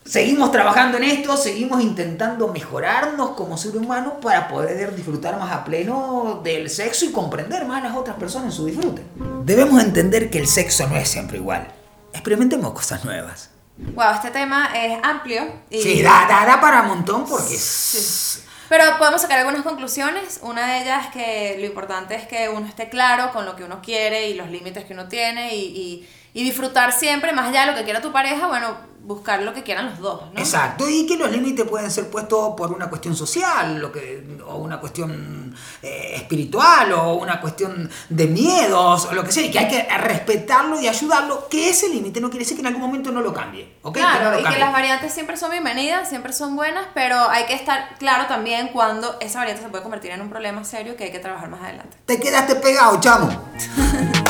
Seguimos 0.03 0.51
trabajando 0.51 0.97
en 0.97 1.03
esto, 1.03 1.37
seguimos 1.37 1.81
intentando 1.81 2.47
mejorarnos 2.47 3.31
como 3.31 3.55
ser 3.55 3.77
humano 3.77 4.19
para 4.19 4.47
poder 4.47 4.95
disfrutar 4.95 5.37
más 5.37 5.51
a 5.51 5.63
pleno 5.63 6.41
del 6.43 6.71
sexo 6.71 7.05
y 7.05 7.11
comprender 7.11 7.65
más 7.65 7.83
a 7.83 7.89
las 7.89 7.97
otras 7.97 8.17
personas 8.17 8.47
en 8.47 8.51
su 8.51 8.65
disfrute. 8.65 9.03
Debemos 9.43 9.81
entender 9.83 10.31
que 10.31 10.39
el 10.39 10.47
sexo 10.47 10.87
no 10.87 10.97
es 10.97 11.07
siempre 11.07 11.37
igual. 11.37 11.67
Experimentemos 12.13 12.73
cosas 12.73 13.05
nuevas. 13.05 13.51
Wow, 13.77 14.15
este 14.15 14.31
tema 14.31 14.71
es 14.75 14.97
amplio. 15.03 15.43
Y 15.69 15.81
Sí, 15.81 16.01
da, 16.01 16.25
da, 16.27 16.45
da 16.45 16.59
para 16.59 16.81
un 16.81 16.87
montón 16.87 17.25
porque. 17.27 17.55
Sí. 17.55 18.41
Pero 18.71 18.85
podemos 18.97 19.21
sacar 19.21 19.39
algunas 19.39 19.63
conclusiones. 19.63 20.39
Una 20.43 20.65
de 20.65 20.83
ellas 20.83 21.07
es 21.07 21.11
que 21.11 21.57
lo 21.59 21.65
importante 21.65 22.15
es 22.15 22.25
que 22.25 22.47
uno 22.47 22.65
esté 22.65 22.87
claro 22.87 23.33
con 23.33 23.45
lo 23.45 23.57
que 23.57 23.65
uno 23.65 23.81
quiere 23.81 24.29
y 24.29 24.33
los 24.33 24.49
límites 24.49 24.85
que 24.85 24.93
uno 24.93 25.09
tiene 25.09 25.53
y, 25.57 25.59
y- 25.65 26.09
y 26.33 26.45
disfrutar 26.45 26.93
siempre, 26.93 27.33
más 27.33 27.49
allá 27.49 27.65
de 27.65 27.71
lo 27.73 27.77
que 27.77 27.83
quiera 27.83 27.99
tu 27.99 28.13
pareja, 28.13 28.47
bueno, 28.47 28.77
buscar 29.01 29.41
lo 29.41 29.53
que 29.53 29.63
quieran 29.63 29.87
los 29.89 29.99
dos, 29.99 30.31
¿no? 30.33 30.39
Exacto, 30.39 30.87
y 30.89 31.05
que 31.05 31.17
los 31.17 31.29
límites 31.29 31.65
pueden 31.67 31.91
ser 31.91 32.09
puestos 32.09 32.53
por 32.55 32.71
una 32.71 32.87
cuestión 32.89 33.13
social, 33.13 33.77
lo 33.81 33.91
que, 33.91 34.23
o 34.47 34.55
una 34.55 34.79
cuestión 34.79 35.40
eh, 35.81 36.13
espiritual, 36.15 36.91
o 36.93 37.15
una 37.15 37.41
cuestión 37.41 37.89
de 38.09 38.27
miedos, 38.27 39.05
o 39.05 39.13
lo 39.13 39.23
que 39.23 39.31
sea, 39.31 39.45
y 39.45 39.51
que 39.51 39.59
hay 39.59 39.67
que 39.67 39.87
respetarlo 39.97 40.79
y 40.79 40.87
ayudarlo, 40.87 41.47
que 41.49 41.69
ese 41.69 41.89
límite 41.89 42.21
no 42.21 42.29
quiere 42.29 42.43
decir 42.43 42.57
que 42.57 42.61
en 42.61 42.67
algún 42.67 42.81
momento 42.81 43.11
no 43.11 43.21
lo 43.21 43.33
cambie, 43.33 43.77
¿ok? 43.81 43.95
Que 43.95 44.01
no 44.01 44.07
Claro, 44.11 44.31
lo 44.31 44.39
y 44.39 44.53
que 44.53 44.59
las 44.59 44.71
variantes 44.71 45.13
siempre 45.13 45.37
son 45.37 45.51
bienvenidas, 45.51 46.09
siempre 46.09 46.33
son 46.33 46.55
buenas, 46.55 46.87
pero 46.93 47.29
hay 47.29 47.45
que 47.45 47.53
estar 47.53 47.97
claro 47.97 48.27
también 48.27 48.69
cuando 48.69 49.17
esa 49.19 49.39
variante 49.39 49.63
se 49.63 49.69
puede 49.69 49.83
convertir 49.83 50.11
en 50.11 50.21
un 50.21 50.29
problema 50.29 50.63
serio 50.63 50.95
que 50.95 51.05
hay 51.05 51.11
que 51.11 51.19
trabajar 51.19 51.49
más 51.49 51.61
adelante. 51.61 51.97
Te 52.05 52.19
quedaste 52.19 52.55
pegado, 52.55 52.99
chamo. 52.99 53.29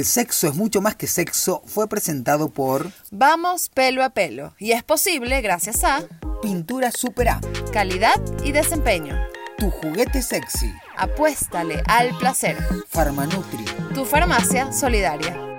El 0.00 0.06
sexo 0.06 0.48
es 0.48 0.54
mucho 0.54 0.80
más 0.80 0.94
que 0.94 1.06
sexo 1.06 1.62
fue 1.66 1.86
presentado 1.86 2.48
por 2.48 2.90
Vamos 3.10 3.68
pelo 3.68 4.02
a 4.02 4.08
pelo 4.08 4.54
y 4.58 4.72
es 4.72 4.82
posible 4.82 5.42
gracias 5.42 5.84
a 5.84 6.04
Pintura 6.40 6.90
Super 6.90 7.28
A, 7.28 7.40
calidad 7.70 8.14
y 8.42 8.52
desempeño. 8.52 9.14
tu 9.58 9.70
juguete 9.70 10.22
sexy, 10.22 10.72
Apuéstale 10.96 11.82
al 11.86 12.16
placer. 12.16 12.56
Farmanutri. 12.88 13.66
Tu 13.92 14.06
farmacia 14.06 14.72
solidaria. 14.72 15.49